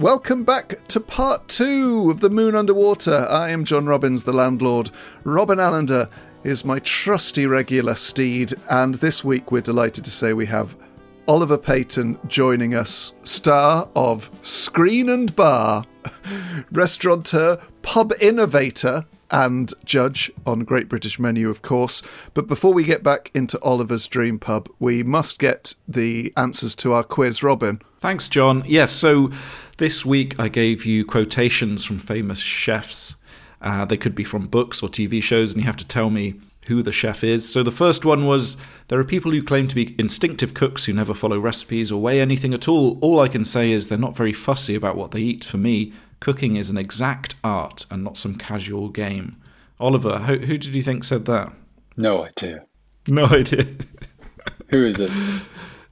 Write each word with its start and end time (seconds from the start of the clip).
Welcome 0.00 0.44
back 0.44 0.86
to 0.88 0.98
part 0.98 1.46
two 1.46 2.10
of 2.10 2.20
The 2.20 2.30
Moon 2.30 2.54
Under 2.54 2.72
Water. 2.72 3.26
I 3.28 3.50
am 3.50 3.66
John 3.66 3.84
Robins, 3.84 4.24
the 4.24 4.32
landlord. 4.32 4.90
Robin 5.24 5.60
Allender 5.60 6.08
is 6.42 6.64
my 6.64 6.78
trusty 6.78 7.44
regular 7.44 7.94
steed, 7.94 8.54
and 8.70 8.94
this 8.94 9.22
week 9.22 9.52
we're 9.52 9.60
delighted 9.60 10.06
to 10.06 10.10
say 10.10 10.32
we 10.32 10.46
have 10.46 10.74
Oliver 11.28 11.58
Peyton 11.58 12.18
joining 12.28 12.74
us, 12.74 13.12
star 13.24 13.90
of 13.94 14.30
Screen 14.40 15.10
and 15.10 15.36
Bar, 15.36 15.84
restaurateur, 16.72 17.58
pub 17.82 18.14
innovator, 18.22 19.04
and 19.30 19.72
judge 19.84 20.32
on 20.46 20.60
Great 20.60 20.88
British 20.88 21.18
Menu, 21.18 21.50
of 21.50 21.60
course. 21.60 22.02
But 22.32 22.46
before 22.46 22.72
we 22.72 22.84
get 22.84 23.02
back 23.02 23.30
into 23.34 23.60
Oliver's 23.60 24.06
Dream 24.06 24.38
Pub, 24.38 24.68
we 24.78 25.02
must 25.02 25.38
get 25.38 25.74
the 25.86 26.32
answers 26.38 26.74
to 26.76 26.94
our 26.94 27.04
quiz. 27.04 27.42
Robin. 27.42 27.82
Thanks, 28.00 28.28
John. 28.30 28.62
Yes, 28.66 28.92
so 28.92 29.30
this 29.80 30.04
week 30.04 30.38
I 30.38 30.48
gave 30.48 30.84
you 30.84 31.06
quotations 31.06 31.86
from 31.86 31.98
famous 31.98 32.38
chefs. 32.38 33.16
Uh, 33.62 33.86
they 33.86 33.96
could 33.96 34.14
be 34.14 34.24
from 34.24 34.46
books 34.46 34.82
or 34.82 34.90
TV 34.90 35.22
shows, 35.22 35.52
and 35.52 35.62
you 35.62 35.66
have 35.66 35.76
to 35.78 35.86
tell 35.86 36.10
me 36.10 36.34
who 36.66 36.82
the 36.82 36.92
chef 36.92 37.24
is. 37.24 37.50
So 37.50 37.62
the 37.62 37.70
first 37.70 38.04
one 38.04 38.26
was 38.26 38.58
there 38.88 39.00
are 39.00 39.04
people 39.04 39.32
who 39.32 39.42
claim 39.42 39.68
to 39.68 39.74
be 39.74 39.96
instinctive 39.98 40.52
cooks 40.52 40.84
who 40.84 40.92
never 40.92 41.14
follow 41.14 41.38
recipes 41.38 41.90
or 41.90 42.00
weigh 42.00 42.20
anything 42.20 42.52
at 42.52 42.68
all. 42.68 42.98
All 43.00 43.20
I 43.20 43.28
can 43.28 43.42
say 43.42 43.72
is 43.72 43.88
they're 43.88 43.96
not 43.96 44.14
very 44.14 44.34
fussy 44.34 44.74
about 44.74 44.96
what 44.96 45.12
they 45.12 45.20
eat. 45.20 45.44
For 45.44 45.56
me, 45.56 45.94
cooking 46.20 46.56
is 46.56 46.68
an 46.68 46.76
exact 46.76 47.36
art 47.42 47.86
and 47.90 48.04
not 48.04 48.18
some 48.18 48.36
casual 48.36 48.90
game. 48.90 49.36
Oliver, 49.80 50.18
who, 50.18 50.40
who 50.40 50.58
did 50.58 50.74
you 50.74 50.82
think 50.82 51.04
said 51.04 51.24
that? 51.24 51.54
No 51.96 52.22
idea. 52.22 52.66
No 53.08 53.24
idea. 53.24 53.64
Who 54.68 54.84
is 54.84 55.00
it? 55.00 55.10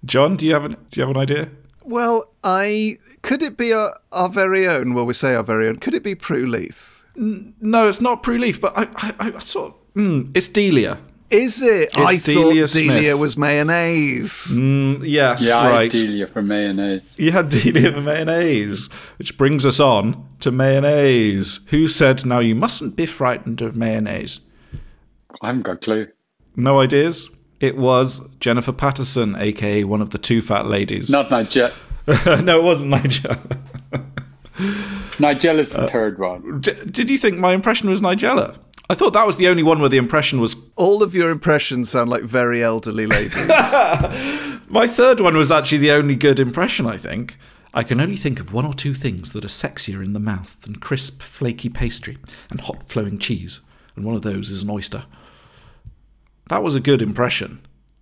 John, 0.04 0.36
do 0.36 0.46
you 0.46 0.52
have 0.52 0.66
an, 0.66 0.76
do 0.90 1.00
you 1.00 1.06
have 1.06 1.16
an 1.16 1.22
idea? 1.22 1.48
Well, 1.88 2.32
I 2.44 2.98
could 3.22 3.42
it 3.42 3.56
be 3.56 3.72
our, 3.72 3.94
our 4.12 4.28
very 4.28 4.68
own? 4.68 4.92
Well, 4.92 5.06
we 5.06 5.14
say 5.14 5.34
our 5.34 5.42
very 5.42 5.66
own. 5.68 5.76
Could 5.78 5.94
it 5.94 6.02
be 6.04 6.14
Prue 6.14 6.46
Leith? 6.46 7.02
No, 7.16 7.88
it's 7.88 8.00
not 8.00 8.22
Prue 8.22 8.38
Leith, 8.38 8.60
but 8.60 8.76
I, 8.76 8.82
I, 9.18 9.32
I 9.34 9.38
sort 9.40 9.72
of, 9.72 9.94
mm, 9.94 10.30
it's 10.36 10.48
Delia. 10.48 10.98
Is 11.30 11.62
it? 11.62 11.88
It's 11.94 11.96
I 11.98 12.16
Delia 12.32 12.66
thought 12.66 12.78
Delia 12.78 13.16
was 13.16 13.36
mayonnaise. 13.36 14.52
Mm, 14.58 15.00
yes, 15.02 15.46
Yeah, 15.46 15.56
I 15.58 15.70
right. 15.70 15.92
had 15.92 16.00
Delia 16.02 16.26
for 16.26 16.42
mayonnaise. 16.42 17.18
You 17.18 17.32
had 17.32 17.48
Delia 17.48 17.92
for 17.92 18.00
mayonnaise, 18.00 18.88
which 19.18 19.36
brings 19.36 19.66
us 19.66 19.80
on 19.80 20.26
to 20.40 20.50
mayonnaise. 20.50 21.60
Who 21.70 21.88
said, 21.88 22.24
now 22.24 22.38
you 22.38 22.54
mustn't 22.54 22.96
be 22.96 23.04
frightened 23.06 23.60
of 23.60 23.76
mayonnaise? 23.76 24.40
I 25.42 25.48
haven't 25.48 25.62
got 25.62 25.72
a 25.72 25.76
clue. 25.76 26.06
No 26.56 26.80
ideas? 26.80 27.30
It 27.60 27.76
was 27.76 28.28
Jennifer 28.40 28.72
Paterson, 28.72 29.34
aka 29.36 29.84
one 29.84 30.00
of 30.00 30.10
the 30.10 30.18
two 30.18 30.40
fat 30.40 30.66
ladies. 30.66 31.10
Not 31.10 31.30
Nigel. 31.30 31.70
no, 32.06 32.60
it 32.60 32.62
wasn't 32.62 32.90
Nigel. 32.90 33.36
Nigel 35.18 35.58
is 35.58 35.70
the 35.70 35.82
Uh, 35.82 35.88
third 35.90 36.18
one. 36.18 36.60
D- 36.60 36.72
did 36.90 37.10
you 37.10 37.18
think 37.18 37.38
my 37.38 37.52
impression 37.52 37.88
was 37.90 38.00
Nigella? 38.00 38.56
I 38.90 38.94
thought 38.94 39.12
that 39.12 39.26
was 39.26 39.36
the 39.36 39.48
only 39.48 39.62
one 39.62 39.80
where 39.80 39.88
the 39.90 39.98
impression 39.98 40.40
was. 40.40 40.56
All 40.76 41.02
of 41.02 41.14
your 41.14 41.30
impressions 41.30 41.90
sound 41.90 42.08
like 42.10 42.22
very 42.22 42.62
elderly 42.62 43.06
ladies. 43.06 43.36
My 44.70 44.86
third 44.86 45.20
one 45.20 45.36
was 45.36 45.50
actually 45.50 45.78
the 45.78 45.90
only 45.92 46.14
good 46.14 46.38
impression, 46.38 46.86
I 46.86 46.96
think. 46.96 47.36
I 47.74 47.82
can 47.82 48.00
only 48.00 48.16
think 48.16 48.40
of 48.40 48.52
one 48.54 48.64
or 48.64 48.72
two 48.72 48.94
things 48.94 49.32
that 49.32 49.44
are 49.44 49.48
sexier 49.48 50.02
in 50.04 50.14
the 50.14 50.18
mouth 50.20 50.58
than 50.62 50.76
crisp, 50.76 51.20
flaky 51.20 51.68
pastry 51.68 52.16
and 52.50 52.60
hot 52.62 52.88
flowing 52.88 53.18
cheese, 53.18 53.60
and 53.94 54.04
one 54.06 54.14
of 54.16 54.22
those 54.22 54.48
is 54.50 54.62
an 54.62 54.70
oyster. 54.70 55.04
That 56.48 56.62
was 56.62 56.74
a 56.74 56.80
good 56.80 57.02
impression. 57.02 57.60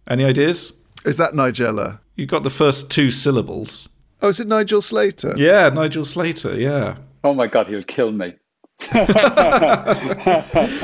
Any 0.09 0.25
ideas? 0.25 0.73
is 1.05 1.17
that 1.19 1.35
Nigella? 1.35 2.01
You 2.17 2.27
got 2.27 2.43
the 2.43 2.51
first 2.51 2.91
two 2.91 3.11
syllables. 3.13 3.89
Oh, 4.23 4.29
is 4.29 4.41
it 4.41 4.49
Nigel 4.49 4.81
Slater? 4.83 5.35
Yeah, 5.37 5.69
Nigel 5.69 6.05
Slater, 6.05 6.59
yeah. 6.59 6.97
Oh 7.23 7.35
my 7.35 7.47
god, 7.47 7.69
he'll 7.69 7.83
kill 7.83 8.11
me. 8.13 8.35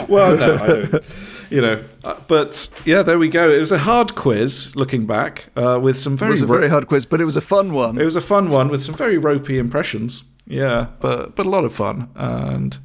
Well, 0.09 0.37
no, 0.37 0.55
I 0.57 0.67
don't. 0.67 1.05
You 1.51 1.61
know, 1.61 1.83
uh, 2.05 2.19
but 2.29 2.69
yeah, 2.87 3.03
there 3.03 3.19
we 3.19 3.29
go. 3.29 3.51
It 3.51 3.59
was 3.59 3.73
a 3.73 3.79
hard 3.79 4.15
quiz, 4.15 4.75
looking 4.75 5.05
back, 5.07 5.47
uh, 5.55 5.79
with 5.83 5.99
some 5.99 6.15
It 6.15 6.19
very. 6.21 6.31
was 6.31 6.43
a 6.43 6.47
ro- 6.47 6.59
very 6.59 6.71
hard 6.71 6.87
quiz, 6.87 7.05
but 7.05 7.21
it 7.21 7.25
was 7.27 7.37
a 7.37 7.41
fun 7.43 7.73
one. 7.73 7.99
It 8.01 8.05
was 8.05 8.17
a 8.17 8.21
fun 8.23 8.49
one 8.51 8.69
with 8.69 8.83
some 8.83 8.95
very 8.95 9.19
ropey 9.19 9.59
impressions. 9.59 10.25
Yeah, 10.47 10.87
but 11.01 11.37
but 11.37 11.45
a 11.47 11.51
lot 11.51 11.65
of 11.65 11.75
fun. 11.75 12.09
And 12.17 12.79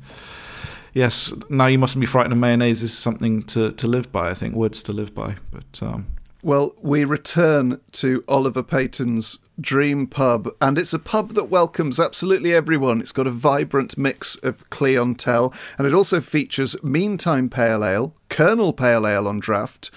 yes, 0.97 1.31
now 1.49 1.67
you 1.67 1.77
mustn't 1.77 2.01
be 2.01 2.07
frightened 2.07 2.33
of 2.33 2.39
mayonnaise 2.39 2.81
is 2.81 2.97
something 2.97 3.43
to, 3.43 3.71
to 3.73 3.87
live 3.87 4.11
by. 4.11 4.29
I 4.29 4.33
think 4.33 4.55
words 4.55 4.81
to 4.83 4.93
live 4.93 5.13
by. 5.13 5.35
But 5.51 5.81
um, 5.81 6.07
Well, 6.41 6.75
we 6.81 7.05
return 7.05 7.79
to 7.93 8.23
Oliver 8.27 8.63
Peyton's 8.63 9.39
dream 9.61 10.07
pub, 10.07 10.49
and 10.59 10.77
it's 10.77 10.93
a 10.93 10.99
pub 10.99 11.33
that 11.33 11.49
welcomes 11.49 11.99
absolutely 11.99 12.53
everyone. 12.53 12.99
It's 12.99 13.11
got 13.11 13.27
a 13.27 13.31
vibrant 13.31 13.97
mix 13.97 14.35
of 14.37 14.67
clientele, 14.69 15.53
and 15.77 15.87
it 15.87 15.93
also 15.93 16.19
features 16.19 16.81
Meantime 16.83 17.49
Pale 17.49 17.85
Ale, 17.85 18.13
Kernel 18.29 18.73
Pale 18.73 19.07
Ale 19.07 19.27
on 19.27 19.39
draft, 19.39 19.91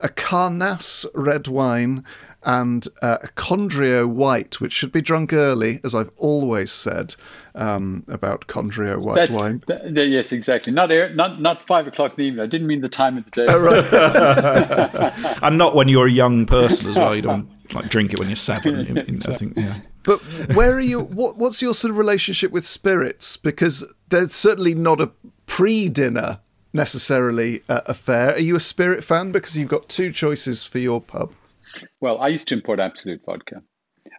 a 0.00 0.08
Cornas 0.08 1.06
red 1.14 1.48
wine, 1.48 2.04
and 2.44 2.86
uh, 3.02 3.18
a 3.22 3.28
Condrieu 3.28 4.06
White, 4.06 4.60
which 4.60 4.72
should 4.72 4.92
be 4.92 5.00
drunk 5.00 5.32
early, 5.32 5.80
as 5.84 5.94
I've 5.94 6.10
always 6.16 6.70
said 6.70 7.14
um, 7.54 8.04
about 8.08 8.46
Condrieu 8.46 8.98
White 9.00 9.16
That's, 9.16 9.36
wine. 9.36 9.62
th- 9.66 9.94
th- 9.94 10.08
yes, 10.10 10.32
exactly. 10.32 10.72
Not 10.72 10.92
air, 10.92 11.12
not 11.14 11.40
not 11.40 11.66
five 11.66 11.86
o'clock 11.86 12.12
in 12.12 12.16
the 12.16 12.24
evening. 12.24 12.42
I 12.42 12.46
didn't 12.46 12.66
mean 12.66 12.80
the 12.80 12.88
time 12.88 13.16
of 13.18 13.24
the 13.24 13.30
day. 13.30 13.46
and 15.42 15.58
not 15.58 15.74
when 15.74 15.88
you're 15.88 16.06
a 16.06 16.10
young 16.12 16.46
person 16.46 16.90
as 16.90 16.96
well. 16.96 17.14
You 17.16 17.22
don't 17.22 17.48
like 17.74 17.88
drink 17.88 18.12
it 18.12 18.18
when 18.18 18.28
you're 18.28 18.36
seven. 18.36 18.80
You- 18.86 19.04
you- 19.14 19.20
I 19.28 19.36
think 19.36 19.54
yeah. 19.56 19.80
But 20.02 20.20
where 20.54 20.72
are 20.74 20.80
you? 20.80 21.00
What, 21.00 21.38
what's 21.38 21.62
your 21.62 21.72
sort 21.72 21.90
of 21.90 21.96
relationship 21.96 22.52
with 22.52 22.66
spirits? 22.66 23.38
Because 23.38 23.84
there's 24.10 24.34
certainly 24.34 24.74
not 24.74 25.00
a 25.00 25.10
pre-dinner 25.46 26.40
necessarily 26.74 27.62
uh, 27.70 27.80
affair. 27.86 28.34
Are 28.34 28.38
you 28.40 28.54
a 28.56 28.60
spirit 28.60 29.02
fan? 29.02 29.32
Because 29.32 29.56
you've 29.56 29.70
got 29.70 29.88
two 29.88 30.12
choices 30.12 30.62
for 30.62 30.78
your 30.78 31.00
pub. 31.00 31.32
Well, 32.00 32.18
I 32.18 32.28
used 32.28 32.48
to 32.48 32.54
import 32.54 32.80
Absolut 32.80 33.24
vodka. 33.24 33.62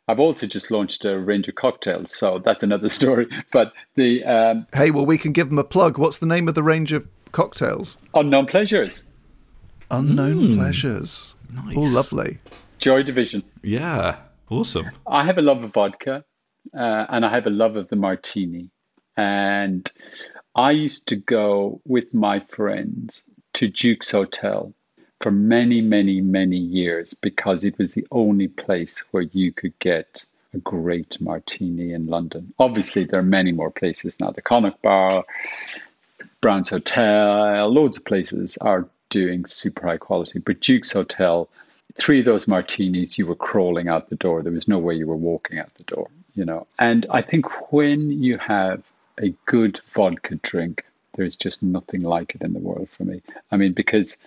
I've 0.07 0.19
also 0.19 0.45
just 0.47 0.69
launched 0.71 1.05
a 1.05 1.17
range 1.19 1.47
of 1.47 1.55
cocktails, 1.55 2.15
so 2.15 2.39
that's 2.39 2.63
another 2.63 2.87
story. 2.99 3.27
But 3.51 3.73
the 3.95 4.23
um, 4.23 4.67
Hey, 4.73 4.91
well, 4.91 5.05
we 5.05 5.17
can 5.17 5.31
give 5.31 5.49
them 5.49 5.59
a 5.59 5.63
plug. 5.63 5.97
What's 5.97 6.17
the 6.19 6.25
name 6.25 6.47
of 6.47 6.55
the 6.55 6.63
range 6.63 6.91
of 6.91 7.07
cocktails? 7.31 7.97
unknown 8.13 8.45
pleasures, 8.45 9.03
Unknown 9.91 10.55
Pleasures. 10.55 11.35
Nice. 11.53 11.77
Oh, 11.77 11.81
lovely. 11.81 12.39
Joy 12.79 13.03
Division. 13.03 13.43
Yeah, 13.61 14.17
awesome. 14.49 14.89
I 15.07 15.23
have 15.23 15.37
a 15.37 15.41
love 15.41 15.63
of 15.63 15.73
vodka, 15.73 16.23
uh, 16.75 17.05
and 17.09 17.25
I 17.25 17.29
have 17.29 17.45
a 17.45 17.51
love 17.51 17.75
of 17.75 17.87
the 17.89 17.95
martini. 17.95 18.69
And 19.17 19.89
I 20.55 20.71
used 20.71 21.07
to 21.07 21.15
go 21.15 21.81
with 21.85 22.13
my 22.13 22.39
friends 22.39 23.23
to 23.53 23.67
Duke's 23.69 24.11
Hotel 24.11 24.73
for 25.21 25.31
many, 25.31 25.81
many, 25.81 26.21
many 26.21 26.57
years 26.57 27.13
because 27.13 27.63
it 27.63 27.77
was 27.77 27.91
the 27.93 28.05
only 28.11 28.47
place 28.47 28.99
where 29.11 29.23
you 29.23 29.51
could 29.51 29.77
get 29.79 30.25
a 30.53 30.57
great 30.59 31.19
martini 31.21 31.93
in 31.93 32.07
London. 32.07 32.53
Obviously, 32.59 33.03
there 33.03 33.19
are 33.19 33.23
many 33.23 33.51
more 33.51 33.71
places 33.71 34.19
now. 34.19 34.31
The 34.31 34.41
Connaught 34.41 34.81
Bar, 34.81 35.25
Brown's 36.41 36.69
Hotel, 36.69 37.69
loads 37.69 37.97
of 37.97 38.05
places 38.05 38.57
are 38.57 38.87
doing 39.09 39.45
super 39.45 39.87
high 39.87 39.97
quality. 39.97 40.39
But 40.39 40.61
Duke's 40.61 40.91
Hotel, 40.91 41.49
three 41.95 42.19
of 42.19 42.25
those 42.25 42.47
martinis, 42.47 43.17
you 43.17 43.25
were 43.25 43.35
crawling 43.35 43.87
out 43.87 44.09
the 44.09 44.15
door. 44.15 44.41
There 44.41 44.51
was 44.51 44.67
no 44.67 44.79
way 44.79 44.95
you 44.95 45.07
were 45.07 45.15
walking 45.15 45.59
out 45.59 45.73
the 45.75 45.83
door, 45.83 46.09
you 46.35 46.45
know. 46.45 46.67
And 46.79 47.05
I 47.09 47.21
think 47.21 47.71
when 47.71 48.11
you 48.23 48.37
have 48.37 48.83
a 49.17 49.33
good 49.45 49.79
vodka 49.93 50.35
drink, 50.35 50.83
there's 51.15 51.37
just 51.37 51.63
nothing 51.63 52.01
like 52.01 52.35
it 52.35 52.41
in 52.41 52.53
the 52.53 52.59
world 52.59 52.89
for 52.89 53.05
me. 53.05 53.21
I 53.51 53.57
mean, 53.57 53.73
because 53.73 54.17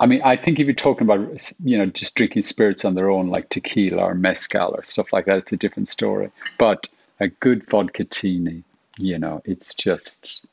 I 0.00 0.06
mean, 0.06 0.22
I 0.24 0.34
think 0.34 0.58
if 0.58 0.66
you're 0.66 0.74
talking 0.74 1.06
about, 1.06 1.52
you 1.62 1.76
know, 1.76 1.86
just 1.86 2.14
drinking 2.14 2.42
spirits 2.42 2.84
on 2.86 2.94
their 2.94 3.10
own, 3.10 3.28
like 3.28 3.50
tequila 3.50 4.02
or 4.02 4.14
mezcal 4.14 4.74
or 4.74 4.82
stuff 4.82 5.12
like 5.12 5.26
that, 5.26 5.38
it's 5.38 5.52
a 5.52 5.58
different 5.58 5.88
story. 5.88 6.30
But 6.58 6.88
a 7.20 7.28
good 7.28 7.68
vodka 7.68 8.04
tini, 8.04 8.64
you 8.96 9.18
know, 9.18 9.42
it's 9.44 9.74
just, 9.74 10.46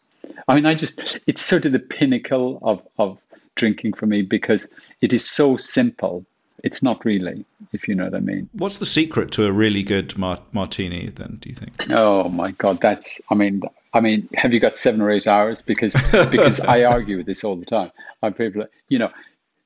I 0.50 0.56
mean, 0.56 0.66
I 0.66 0.76
just, 0.76 1.18
it's 1.28 1.42
sort 1.42 1.66
of 1.66 1.72
the 1.72 1.80
pinnacle 1.80 2.60
of, 2.62 2.82
of 3.00 3.18
drinking 3.56 3.94
for 3.94 4.06
me 4.06 4.22
because 4.22 4.68
it 5.00 5.14
is 5.14 5.26
so 5.26 5.56
simple. 5.56 6.26
It's 6.64 6.84
not 6.84 7.06
really, 7.06 7.46
if 7.72 7.88
you 7.88 7.96
know 7.96 8.06
what 8.06 8.16
I 8.16 8.20
mean. 8.20 8.50
What's 8.52 8.78
the 8.78 8.86
secret 8.86 9.32
to 9.32 9.46
a 9.46 9.52
really 9.52 9.84
good 9.84 10.18
mar- 10.18 10.42
martini, 10.52 11.10
then? 11.10 11.38
Do 11.40 11.50
you 11.50 11.56
think? 11.56 11.90
Oh 11.92 12.28
my 12.30 12.52
God, 12.52 12.82
that's. 12.82 13.22
I 13.30 13.36
mean, 13.36 13.62
I 13.94 14.02
mean, 14.02 14.28
have 14.34 14.54
you 14.54 14.60
got 14.60 14.76
seven 14.76 15.00
or 15.00 15.12
eight 15.12 15.28
hours? 15.28 15.62
Because 15.62 15.94
because 16.32 16.60
I 16.62 16.84
argue 16.84 17.18
with 17.18 17.28
this 17.28 17.44
all 17.44 17.56
the 17.56 17.66
time. 17.66 17.92
I 18.24 18.32
people, 18.32 18.66
you 18.90 18.98
know, 18.98 19.12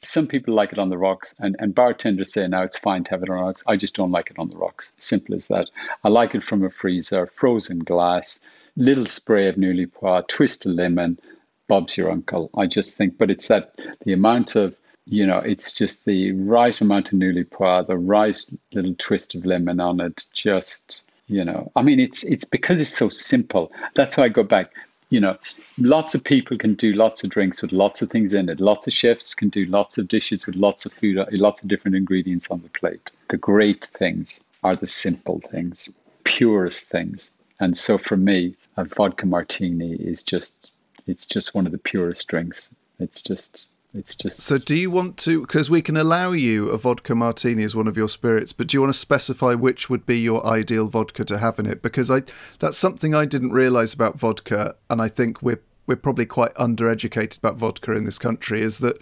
some 0.03 0.27
people 0.27 0.53
like 0.53 0.71
it 0.71 0.79
on 0.79 0.89
the 0.89 0.97
rocks, 0.97 1.35
and, 1.39 1.55
and 1.59 1.75
bartenders 1.75 2.33
say 2.33 2.47
now 2.47 2.63
it's 2.63 2.77
fine 2.77 3.03
to 3.05 3.11
have 3.11 3.23
it 3.23 3.29
on 3.29 3.39
rocks. 3.39 3.63
I 3.67 3.75
just 3.75 3.95
don't 3.95 4.11
like 4.11 4.31
it 4.31 4.39
on 4.39 4.49
the 4.49 4.57
rocks. 4.57 4.91
Simple 4.97 5.35
as 5.35 5.47
that. 5.47 5.69
I 6.03 6.09
like 6.09 6.33
it 6.33 6.43
from 6.43 6.63
a 6.63 6.69
freezer, 6.69 7.25
frozen 7.25 7.79
glass, 7.79 8.39
little 8.75 9.05
spray 9.05 9.47
of 9.47 9.57
Noilly 9.57 9.85
Prat, 9.85 10.27
twist 10.27 10.65
of 10.65 10.73
lemon, 10.73 11.19
Bob's 11.67 11.97
your 11.97 12.11
uncle. 12.11 12.49
I 12.57 12.67
just 12.67 12.97
think, 12.97 13.17
but 13.17 13.31
it's 13.31 13.47
that 13.47 13.79
the 14.03 14.13
amount 14.13 14.55
of 14.55 14.75
you 15.05 15.25
know, 15.25 15.39
it's 15.39 15.73
just 15.73 16.05
the 16.05 16.31
right 16.33 16.79
amount 16.79 17.11
of 17.11 17.19
Noilly 17.19 17.43
Prat, 17.43 17.87
the 17.87 17.97
right 17.97 18.39
little 18.71 18.95
twist 18.97 19.35
of 19.35 19.45
lemon 19.45 19.79
on 19.79 19.99
it. 19.99 20.25
Just 20.33 21.01
you 21.27 21.45
know, 21.45 21.71
I 21.75 21.81
mean, 21.81 21.99
it's 21.99 22.23
it's 22.23 22.43
because 22.43 22.81
it's 22.81 22.95
so 22.95 23.09
simple. 23.09 23.71
That's 23.95 24.17
why 24.17 24.25
I 24.25 24.29
go 24.29 24.43
back 24.43 24.71
you 25.11 25.19
know, 25.19 25.37
lots 25.77 26.15
of 26.15 26.23
people 26.23 26.57
can 26.57 26.73
do 26.73 26.93
lots 26.93 27.23
of 27.23 27.29
drinks 27.29 27.61
with 27.61 27.73
lots 27.73 28.01
of 28.01 28.09
things 28.09 28.33
in 28.33 28.47
it. 28.47 28.61
Lots 28.61 28.87
of 28.87 28.93
chefs 28.93 29.35
can 29.35 29.49
do 29.49 29.65
lots 29.65 29.97
of 29.97 30.07
dishes 30.07 30.47
with 30.47 30.55
lots 30.55 30.85
of 30.85 30.93
food, 30.93 31.17
lots 31.33 31.61
of 31.61 31.67
different 31.67 31.97
ingredients 31.97 32.49
on 32.49 32.61
the 32.61 32.69
plate. 32.69 33.11
The 33.27 33.37
great 33.37 33.85
things 33.85 34.41
are 34.63 34.75
the 34.75 34.87
simple 34.87 35.41
things, 35.41 35.89
purest 36.23 36.87
things. 36.87 37.29
And 37.59 37.75
so 37.75 37.97
for 37.97 38.15
me, 38.15 38.55
a 38.77 38.85
vodka 38.85 39.25
martini 39.25 39.95
is 39.95 40.23
just, 40.23 40.71
it's 41.07 41.25
just 41.25 41.53
one 41.53 41.65
of 41.65 41.73
the 41.73 41.77
purest 41.77 42.27
drinks. 42.29 42.73
It's 42.99 43.21
just 43.21 43.67
it's 43.93 44.15
just. 44.15 44.41
So, 44.41 44.57
do 44.57 44.75
you 44.75 44.89
want 44.89 45.17
to? 45.17 45.41
Because 45.41 45.69
we 45.69 45.81
can 45.81 45.97
allow 45.97 46.31
you 46.31 46.69
a 46.69 46.77
vodka 46.77 47.13
martini 47.13 47.63
as 47.63 47.75
one 47.75 47.87
of 47.87 47.97
your 47.97 48.07
spirits, 48.07 48.53
but 48.53 48.67
do 48.67 48.77
you 48.77 48.81
want 48.81 48.93
to 48.93 48.99
specify 48.99 49.53
which 49.53 49.89
would 49.89 50.05
be 50.05 50.19
your 50.19 50.45
ideal 50.45 50.87
vodka 50.87 51.25
to 51.25 51.37
have 51.37 51.59
in 51.59 51.65
it? 51.65 51.81
Because 51.81 52.09
I 52.09 52.23
that's 52.59 52.77
something 52.77 53.13
I 53.13 53.25
didn't 53.25 53.51
realise 53.51 53.93
about 53.93 54.17
vodka, 54.17 54.75
and 54.89 55.01
I 55.01 55.09
think 55.09 55.41
we're 55.41 55.61
we're 55.87 55.97
probably 55.97 56.25
quite 56.25 56.53
undereducated 56.55 57.37
about 57.39 57.57
vodka 57.57 57.91
in 57.93 58.05
this 58.05 58.19
country. 58.19 58.61
Is 58.61 58.79
that 58.79 59.01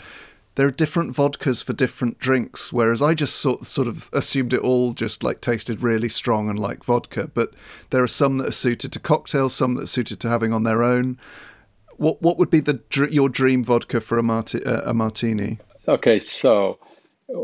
there 0.56 0.68
are 0.68 0.72
different 0.72 1.16
vodkas 1.16 1.64
for 1.64 1.74
different 1.74 2.18
drinks, 2.18 2.74
whereas 2.74 3.02
I 3.02 3.14
just 3.14 3.36
sort 3.36 3.66
sort 3.66 3.88
of 3.88 4.10
assumed 4.12 4.54
it 4.54 4.62
all 4.62 4.94
just 4.94 5.24
like 5.24 5.40
tasted 5.40 5.82
really 5.82 6.10
strong 6.10 6.50
and 6.50 6.58
like 6.58 6.84
vodka. 6.84 7.30
But 7.34 7.54
there 7.92 8.04
are 8.04 8.08
some 8.10 8.40
that 8.40 8.48
are 8.48 8.52
suited 8.52 8.92
to 8.94 9.00
cocktails, 9.00 9.54
some 9.54 9.76
that 9.76 9.84
are 9.84 9.88
suited 9.88 10.20
to 10.22 10.30
having 10.30 10.52
on 10.52 10.64
their 10.64 10.84
own. 10.84 11.20
What 12.00 12.22
what 12.22 12.38
would 12.38 12.50
be 12.50 12.62
the 12.62 12.80
your 13.12 13.28
dream 13.28 13.64
vodka 13.64 14.00
for 14.00 14.18
a, 14.18 14.24
marti- 14.24 14.64
uh, 14.64 14.90
a 14.90 14.94
martini? 14.94 15.60
Okay, 15.88 16.18
so 16.20 16.80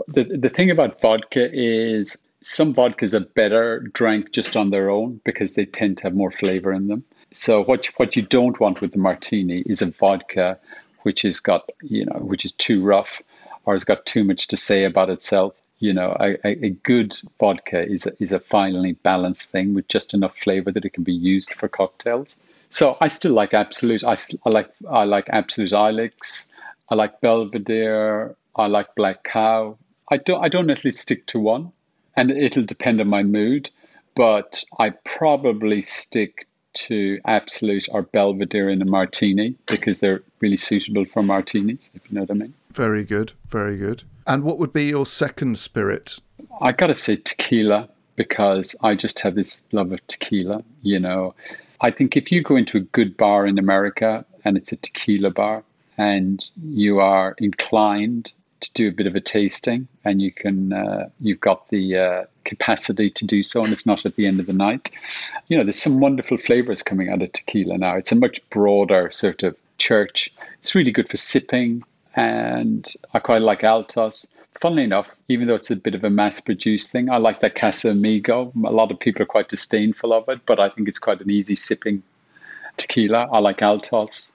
the 0.08 0.24
the 0.24 0.50
thing 0.50 0.72
about 0.72 1.02
vodka 1.02 1.50
is 1.52 2.18
some 2.42 2.74
vodkas 2.74 3.14
are 3.14 3.26
better 3.26 3.80
drank 3.80 4.32
just 4.32 4.56
on 4.56 4.70
their 4.70 4.90
own 4.90 5.20
because 5.26 5.54
they 5.54 5.66
tend 5.66 5.98
to 5.98 6.04
have 6.04 6.16
more 6.16 6.32
flavor 6.32 6.72
in 6.72 6.88
them. 6.88 7.04
So 7.34 7.64
what 7.64 7.88
what 7.98 8.16
you 8.16 8.22
don't 8.22 8.60
want 8.60 8.80
with 8.80 8.94
the 8.94 8.98
martini 8.98 9.60
is 9.66 9.82
a 9.82 9.88
vodka 9.88 10.58
which 11.02 11.24
has 11.24 11.42
got 11.42 11.70
you 11.82 12.06
know 12.06 12.20
which 12.20 12.46
is 12.46 12.54
too 12.54 12.82
rough 12.82 13.22
or 13.66 13.74
has 13.74 13.84
got 13.84 14.06
too 14.06 14.24
much 14.24 14.48
to 14.48 14.58
say 14.58 14.86
about 14.86 15.10
itself. 15.10 15.54
You 15.80 15.92
know, 15.92 16.16
a, 16.22 16.38
a 16.48 16.70
good 16.70 17.14
vodka 17.38 17.86
is 17.86 18.06
a, 18.06 18.14
is 18.24 18.32
a 18.32 18.40
finely 18.40 18.94
balanced 18.94 19.50
thing 19.50 19.74
with 19.74 19.90
just 19.90 20.14
enough 20.14 20.38
flavor 20.38 20.72
that 20.72 20.86
it 20.86 20.94
can 20.94 21.04
be 21.04 21.14
used 21.14 21.54
for 21.54 21.68
cocktails. 21.68 22.38
So 22.70 22.98
I 23.02 23.08
still 23.08 23.34
like 23.34 23.54
Absolut. 23.54 24.04
I, 24.04 24.16
I 24.46 24.50
like 24.50 24.70
I 24.90 25.04
like 25.04 25.30
Absolut 25.30 25.72
Elyx. 25.72 26.48
I 26.90 26.96
like 26.96 27.22
Belvedere. 27.22 28.36
I 28.56 28.68
like 28.68 28.94
Black 28.96 29.24
Cow. 29.24 29.78
I 30.10 30.18
don't 30.18 30.44
I 30.44 30.50
don't 30.50 30.68
necessarily 30.68 30.94
stick 30.94 31.26
to 31.28 31.40
one, 31.40 31.72
and 32.16 32.32
it'll 32.32 32.64
depend 32.64 33.02
on 33.02 33.08
my 33.08 33.24
mood. 33.24 33.70
But 34.16 34.64
I 34.80 34.92
probably 34.92 35.82
stick 35.82 36.48
to 36.76 37.20
Absolut 37.26 37.88
or 37.92 38.04
Belvedere 38.04 38.70
in 38.70 38.82
a 38.82 38.86
martini 38.86 39.56
because 39.66 40.00
they're 40.00 40.22
really 40.40 40.58
suitable 40.58 41.06
for 41.06 41.24
martinis. 41.24 41.90
If 41.94 42.02
you 42.10 42.16
know 42.16 42.22
what 42.22 42.32
I 42.32 42.36
mean. 42.36 42.54
Very 42.72 43.04
good. 43.04 43.34
Very 43.48 43.78
good. 43.78 44.04
And 44.28 44.44
what 44.44 44.60
would 44.60 44.74
be 44.74 44.86
your 44.86 45.06
second 45.06 45.58
spirit? 45.58 46.20
I 46.62 46.72
gotta 46.72 46.96
say 46.96 47.18
tequila 47.18 47.90
because 48.16 48.76
I 48.82 48.96
just 48.96 49.20
have 49.20 49.36
this 49.36 49.62
love 49.72 49.92
of 49.92 50.06
tequila. 50.08 50.64
You 50.82 51.00
know, 51.00 51.36
I 51.82 51.92
think 51.92 52.16
if 52.16 52.32
you 52.32 52.42
go 52.42 52.56
into 52.56 52.78
a 52.78 52.82
good 52.82 53.18
bar 53.18 53.46
in 53.46 53.58
America 53.58 54.26
and 54.44 54.58
it's 54.58 54.72
a 54.72 54.78
tequila 54.78 55.32
bar 55.32 55.64
and 55.98 56.50
you 56.64 57.00
are 57.00 57.36
inclined 57.40 58.32
to 58.62 58.74
do 58.74 58.88
a 58.88 58.92
bit 58.92 59.08
of 59.08 59.16
a 59.16 59.22
tasting 59.22 59.88
and 60.04 60.22
you 60.22 60.32
can 60.32 60.74
uh, 60.74 61.10
you've 61.20 61.40
got 61.40 61.68
the 61.70 61.98
uh, 61.98 62.24
capacity 62.46 63.10
to 63.10 63.26
do 63.26 63.44
so 63.44 63.64
and 63.64 63.72
it's 63.72 63.86
not 63.86 64.06
at 64.06 64.16
the 64.16 64.26
end 64.26 64.40
of 64.40 64.46
the 64.46 64.54
night 64.54 64.92
you 65.48 65.58
know 65.58 65.64
there's 65.64 65.82
some 65.82 66.00
wonderful 66.00 66.38
flavors 66.38 66.82
coming 66.82 67.10
out 67.10 67.22
of 67.22 67.32
tequila 67.32 67.78
now. 67.78 67.96
It's 67.96 68.12
a 68.12 68.16
much 68.16 68.48
broader 68.50 69.12
sort 69.12 69.44
of 69.44 69.56
church. 69.78 70.32
It's 70.60 70.74
really 70.74 70.92
good 70.92 71.10
for 71.10 71.18
sipping 71.18 71.84
and 72.16 72.94
i 73.14 73.20
quite 73.20 73.42
like 73.42 73.64
altos 73.64 74.26
funnily 74.60 74.84
enough, 74.84 75.16
even 75.28 75.48
though 75.48 75.56
it's 75.56 75.72
a 75.72 75.76
bit 75.76 75.96
of 75.96 76.04
a 76.04 76.10
mass 76.10 76.40
produced 76.40 76.92
thing, 76.92 77.10
I 77.10 77.18
like 77.18 77.42
that 77.42 77.56
Casamigo. 77.56 78.52
A 78.66 78.72
lot 78.72 78.92
of 78.92 79.00
people 79.00 79.22
are 79.22 79.28
quite 79.28 79.50
disdainful 79.50 80.14
of 80.14 80.28
it, 80.30 80.40
but 80.46 80.60
I 80.60 80.70
think 80.70 80.88
it's 80.88 81.00
quite 81.00 81.22
an 81.22 81.30
easy 81.30 81.56
sipping 81.56 82.02
tequila. 82.78 83.28
I 83.32 83.40
like 83.40 83.62
Altos. 83.62 84.32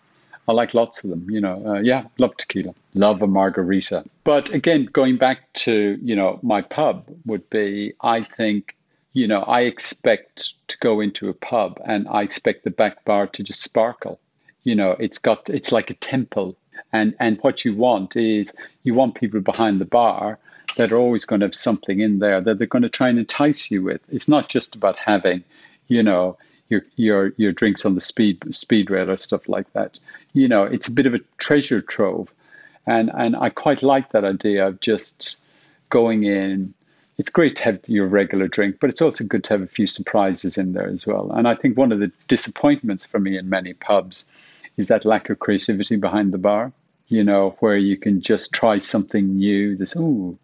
I 0.49 0.53
like 0.53 0.75
lots 0.75 1.05
of 1.05 1.11
them, 1.11 1.27
you 1.31 1.41
know. 1.41 1.63
Uh, 1.65 1.81
yeah, 1.81 2.05
love 2.19 2.37
tequila, 2.37 2.75
love 2.95 3.23
a 3.23 3.27
margarita. 3.27 4.05
But 4.25 4.53
again, 4.53 4.87
going 4.87 5.17
back 5.17 5.53
to, 5.65 5.99
you 6.03 6.17
know, 6.17 6.41
my 6.43 6.61
pub 6.61 7.05
would 7.27 7.49
be, 7.51 7.93
I 8.01 8.23
think, 8.23 8.75
you 9.13 9.29
know, 9.29 9.43
I 9.43 9.61
expect 9.61 10.55
to 10.69 10.79
go 10.79 11.01
into 11.01 11.29
a 11.29 11.35
pub 11.35 11.81
and 11.85 12.09
I 12.09 12.23
expect 12.23 12.65
the 12.65 12.71
back 12.71 13.05
bar 13.05 13.27
to 13.29 13.43
just 13.43 13.63
sparkle. 13.63 14.19
You 14.65 14.75
know, 14.75 14.93
it's 14.99 15.19
got, 15.19 15.49
it's 15.51 15.73
like 15.73 15.91
a 15.91 15.95
temple 15.95 16.57
and 16.93 17.15
and 17.21 17.39
what 17.43 17.65
you 17.65 17.75
want 17.75 18.17
is 18.17 18.55
you 18.83 18.95
want 18.95 19.15
people 19.15 19.41
behind 19.41 19.81
the 19.81 19.85
bar 19.85 20.39
that 20.77 20.93
are 20.93 20.97
always 20.99 21.25
going 21.25 21.41
to 21.41 21.47
have 21.47 21.55
something 21.55 22.01
in 22.01 22.19
there 22.19 22.41
that 22.41 22.59
they're 22.59 22.67
going 22.67 22.83
to 22.83 22.89
try 22.89 23.09
and 23.09 23.19
entice 23.19 23.71
you 23.71 23.83
with. 23.83 24.01
It's 24.11 24.29
not 24.29 24.49
just 24.49 24.75
about 24.75 24.97
having, 24.97 25.43
you 25.89 26.03
know, 26.03 26.37
your 26.69 26.83
your 26.97 27.33
your 27.37 27.53
drinks 27.53 27.85
on 27.85 27.95
the 27.95 28.01
speed 28.01 28.43
speed 28.55 28.91
rail 28.91 29.11
or 29.11 29.17
stuff 29.17 29.49
like 29.49 29.73
that. 29.73 29.99
You 30.33 30.49
know, 30.49 30.65
it's 30.65 30.89
a 30.89 30.93
bit 30.93 31.07
of 31.07 31.15
a 31.15 31.21
treasure 31.39 31.83
trove, 31.83 32.33
and 32.87 33.11
and 33.15 33.37
I 33.37 33.51
quite 33.51 33.83
like 33.83 34.13
that 34.13 34.25
idea 34.25 34.67
of 34.67 34.81
just 34.81 35.37
going 35.91 36.25
in. 36.25 36.73
It's 37.19 37.29
great 37.29 37.57
to 37.57 37.65
have 37.65 37.81
your 37.87 38.07
regular 38.07 38.49
drink, 38.49 38.79
but 38.81 38.89
it's 38.89 39.03
also 39.03 39.25
good 39.25 39.45
to 39.45 39.53
have 39.53 39.61
a 39.61 39.67
few 39.67 39.87
surprises 39.87 40.57
in 40.57 40.73
there 40.73 40.89
as 40.89 41.07
well. 41.07 41.31
And 41.33 41.47
I 41.47 41.55
think 41.55 41.77
one 41.77 41.93
of 41.93 41.99
the 41.99 42.11
disappointments 42.29 43.05
for 43.05 43.19
me 43.19 43.37
in 43.37 43.51
many 43.51 43.75
pubs 43.75 44.25
is 44.77 44.89
that 44.89 45.05
lack 45.05 45.31
of 45.31 45.39
creativity 45.39 45.97
behind 45.97 46.33
the 46.33 46.39
bar 46.39 46.73
you 47.11 47.25
know, 47.25 47.57
where 47.59 47.77
you 47.77 47.97
can 47.99 48.23
just 48.23 48.53
try 48.53 48.79
something 48.79 49.37
new. 49.37 49.77
There's, 49.77 49.97
ooh, 49.97 50.39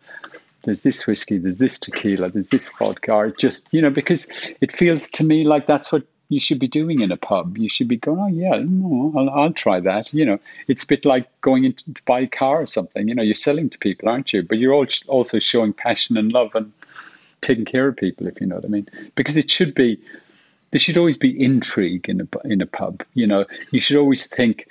there's 0.64 0.82
this 0.82 1.06
whiskey, 1.06 1.38
there's 1.38 1.60
this 1.60 1.78
tequila, 1.78 2.28
there's 2.28 2.48
this 2.48 2.68
vodka. 2.68 3.12
Or 3.12 3.30
just, 3.30 3.68
you 3.72 3.80
know, 3.80 3.88
because 3.88 4.28
it 4.60 4.72
feels 4.72 5.08
to 5.10 5.24
me 5.24 5.44
like 5.44 5.66
that's 5.66 5.92
what 5.92 6.02
you 6.28 6.40
should 6.40 6.58
be 6.58 6.66
doing 6.66 7.00
in 7.00 7.12
a 7.12 7.16
pub. 7.16 7.56
You 7.56 7.68
should 7.68 7.86
be 7.86 7.96
going, 7.96 8.18
oh, 8.18 8.26
yeah, 8.26 8.60
no, 8.66 9.12
I'll, 9.16 9.30
I'll 9.30 9.52
try 9.52 9.78
that. 9.78 10.12
You 10.12 10.26
know, 10.26 10.40
it's 10.66 10.82
a 10.82 10.88
bit 10.88 11.04
like 11.04 11.28
going 11.40 11.64
in 11.64 11.72
to 11.74 11.94
buy 12.04 12.20
a 12.20 12.26
car 12.26 12.62
or 12.62 12.66
something. 12.66 13.06
You 13.06 13.14
know, 13.14 13.22
you're 13.22 13.36
selling 13.36 13.70
to 13.70 13.78
people, 13.78 14.08
aren't 14.08 14.32
you? 14.32 14.42
But 14.42 14.58
you're 14.58 14.74
also 14.74 15.38
showing 15.38 15.72
passion 15.72 16.16
and 16.16 16.32
love 16.32 16.52
and 16.56 16.72
taking 17.42 17.64
care 17.64 17.86
of 17.86 17.96
people, 17.96 18.26
if 18.26 18.40
you 18.40 18.48
know 18.48 18.56
what 18.56 18.64
I 18.64 18.68
mean. 18.68 18.88
Because 19.14 19.36
it 19.36 19.52
should 19.52 19.72
be, 19.72 20.00
there 20.70 20.80
should 20.80 20.98
always 20.98 21.16
be 21.16 21.42
intrigue 21.42 22.08
in 22.08 22.20
a 22.20 22.46
in 22.46 22.60
a 22.60 22.66
pub. 22.66 23.02
You 23.14 23.26
know, 23.26 23.44
you 23.70 23.80
should 23.80 23.96
always 23.96 24.26
think 24.26 24.68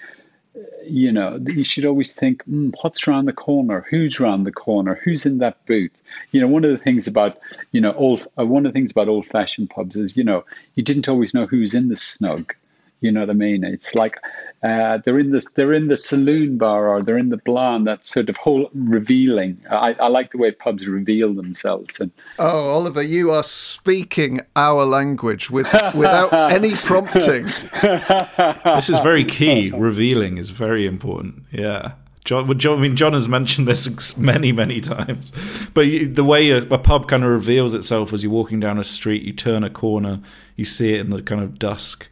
you 0.87 1.11
know, 1.11 1.39
you 1.45 1.63
should 1.63 1.85
always 1.85 2.11
think, 2.11 2.43
mm, 2.45 2.73
what's 2.81 3.07
around 3.07 3.25
the 3.25 3.33
corner? 3.33 3.85
Who's 3.89 4.19
around 4.19 4.43
the 4.43 4.51
corner? 4.51 4.99
Who's 5.03 5.25
in 5.25 5.39
that 5.39 5.65
booth? 5.65 5.91
You 6.31 6.41
know, 6.41 6.47
one 6.47 6.63
of 6.63 6.71
the 6.71 6.77
things 6.77 7.07
about, 7.07 7.39
you 7.71 7.81
know, 7.81 7.93
old, 7.93 8.27
uh, 8.39 8.45
one 8.45 8.65
of 8.65 8.71
the 8.71 8.77
things 8.77 8.91
about 8.91 9.07
old 9.07 9.25
fashioned 9.25 9.69
pubs 9.69 9.95
is, 9.95 10.15
you 10.15 10.23
know, 10.23 10.45
you 10.75 10.83
didn't 10.83 11.09
always 11.09 11.33
know 11.33 11.45
who's 11.45 11.73
in 11.73 11.89
the 11.89 11.95
snug. 11.95 12.53
You 13.01 13.11
know 13.11 13.19
what 13.19 13.29
I 13.29 13.33
mean? 13.33 13.63
It's 13.63 13.93
like 13.93 14.17
uh, 14.63 14.97
they're 14.99 15.19
in 15.19 15.31
the 15.31 15.45
they're 15.53 15.73
in 15.73 15.87
the 15.87 15.97
saloon 15.97 16.57
bar 16.57 16.87
or 16.87 17.03
they're 17.03 17.17
in 17.17 17.29
the 17.29 17.37
blonde. 17.37 17.85
That 17.85 18.07
sort 18.07 18.29
of 18.29 18.37
whole 18.37 18.69
revealing. 18.73 19.61
I, 19.69 19.93
I 19.93 20.07
like 20.07 20.31
the 20.31 20.37
way 20.37 20.51
pubs 20.51 20.87
reveal 20.87 21.33
themselves. 21.33 21.99
And 21.99 22.11
oh, 22.39 22.73
Oliver, 22.73 23.03
you 23.03 23.31
are 23.31 23.43
speaking 23.43 24.41
our 24.55 24.85
language 24.85 25.51
with 25.51 25.71
without 25.93 26.33
any 26.51 26.71
prompting. 26.75 27.45
this 27.45 28.89
is 28.89 28.99
very 29.01 29.25
key. 29.25 29.71
Revealing 29.71 30.37
is 30.37 30.49
very 30.49 30.87
important. 30.87 31.43
Yeah. 31.51 31.93
John, 32.25 32.57
John, 32.57 32.79
I 32.79 32.81
mean, 32.81 32.95
John 32.95 33.13
has 33.13 33.29
mentioned 33.29 33.67
this 33.67 34.17
many, 34.17 34.51
many 34.51 34.81
times. 34.81 35.31
But 35.75 36.15
the 36.15 36.23
way 36.23 36.49
a, 36.49 36.63
a, 36.63 36.79
pub 36.79 37.07
kind 37.07 37.23
of 37.23 37.29
reveals 37.29 37.75
itself 37.75 38.13
as 38.13 38.23
you're 38.23 38.31
walking 38.31 38.59
down 38.59 38.79
a 38.79 38.83
street, 38.83 39.21
you 39.21 39.31
turn 39.31 39.63
a 39.63 39.69
corner, 39.69 40.21
you 40.55 40.65
see 40.65 40.95
it 40.95 41.01
in 41.01 41.11
the 41.11 41.21
kind 41.21 41.41
of 41.41 41.59
dusk, 41.59 42.09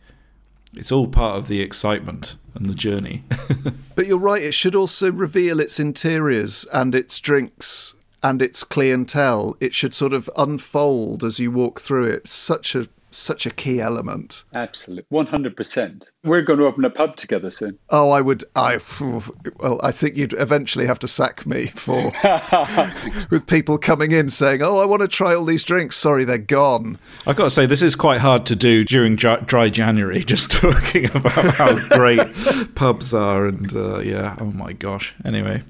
it's 0.76 0.92
all 0.92 1.08
part 1.08 1.38
of 1.38 1.48
the 1.48 1.62
excitement 1.62 2.36
and 2.56 2.68
the 2.68 2.76
journey. 2.76 3.24
but 3.96 4.08
you're 4.08 4.18
right, 4.18 4.42
it 4.42 4.54
should 4.54 4.76
also 4.76 5.12
reveal 5.12 5.60
its 5.60 5.80
interiors 5.80 6.66
and 6.74 6.94
its 6.96 7.20
drinks 7.20 7.96
and 8.22 8.42
its 8.42 8.64
clientele. 8.64 9.58
It 9.60 9.74
should 9.74 9.94
sort 9.94 10.14
of 10.14 10.30
unfold 10.38 11.24
as 11.24 11.40
you 11.40 11.52
walk 11.52 11.82
through 11.82 12.06
it. 12.06 12.28
Such 12.28 12.76
a 12.76 12.88
such 13.16 13.46
a 13.46 13.50
key 13.52 13.80
element. 13.80 14.44
Absolutely, 14.54 15.06
one 15.10 15.28
hundred 15.28 15.56
percent. 15.56 16.12
We're 16.24 16.42
going 16.42 16.60
to 16.60 16.66
open 16.66 16.86
a 16.86 16.90
pub 16.90 17.16
together 17.16 17.52
soon. 17.52 17.78
Oh, 17.90 18.12
I 18.12 18.22
would. 18.22 18.44
I 18.56 18.80
well, 19.60 19.80
I 19.84 19.92
think 19.92 20.16
you'd 20.16 20.34
eventually 20.34 20.86
have 20.86 21.00
to 21.00 21.08
sack 21.08 21.46
me 21.46 21.68
for 21.68 22.12
with 23.30 23.46
people 23.48 23.78
coming 23.78 24.12
in 24.12 24.30
saying, 24.30 24.62
"Oh, 24.62 24.80
I 24.80 24.86
want 24.86 25.02
to 25.02 25.08
try 25.08 25.34
all 25.34 25.46
these 25.46 25.64
drinks." 25.64 25.96
Sorry, 25.96 26.24
they're 26.24 26.38
gone. 26.38 26.98
I've 27.26 27.36
got 27.36 27.46
to 27.46 27.50
say, 27.50 27.66
this 27.66 27.82
is 27.82 27.96
quite 27.96 28.22
hard 28.22 28.46
to 28.48 28.56
do 28.56 28.84
during 28.84 29.16
dry 29.16 29.70
January. 29.70 30.24
Just 30.34 30.52
talking 30.52 31.06
about 31.16 31.54
how 31.56 31.88
great 31.90 32.22
pubs 32.76 33.14
are, 33.14 33.46
and 33.48 33.76
uh, 33.76 34.00
yeah, 34.00 34.36
oh 34.40 34.46
my 34.52 34.74
gosh. 34.74 35.16
Anyway, 35.24 35.64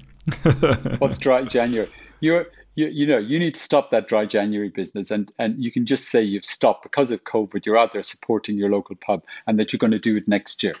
what's 0.98 1.18
dry 1.18 1.42
January? 1.44 1.90
You're 2.20 2.46
you, 2.74 2.86
you 2.86 3.06
know 3.06 3.18
you 3.18 3.38
need 3.38 3.54
to 3.54 3.60
stop 3.60 3.90
that 3.90 4.08
dry 4.08 4.24
january 4.24 4.68
business 4.68 5.10
and 5.10 5.32
and 5.38 5.62
you 5.62 5.70
can 5.70 5.86
just 5.86 6.08
say 6.08 6.22
you've 6.22 6.44
stopped 6.44 6.82
because 6.82 7.10
of 7.10 7.22
covid 7.24 7.64
you're 7.64 7.78
out 7.78 7.92
there 7.92 8.02
supporting 8.02 8.56
your 8.56 8.70
local 8.70 8.96
pub 8.96 9.24
and 9.46 9.58
that 9.58 9.72
you're 9.72 9.78
going 9.78 9.90
to 9.90 9.98
do 9.98 10.16
it 10.16 10.26
next 10.28 10.62
year 10.62 10.74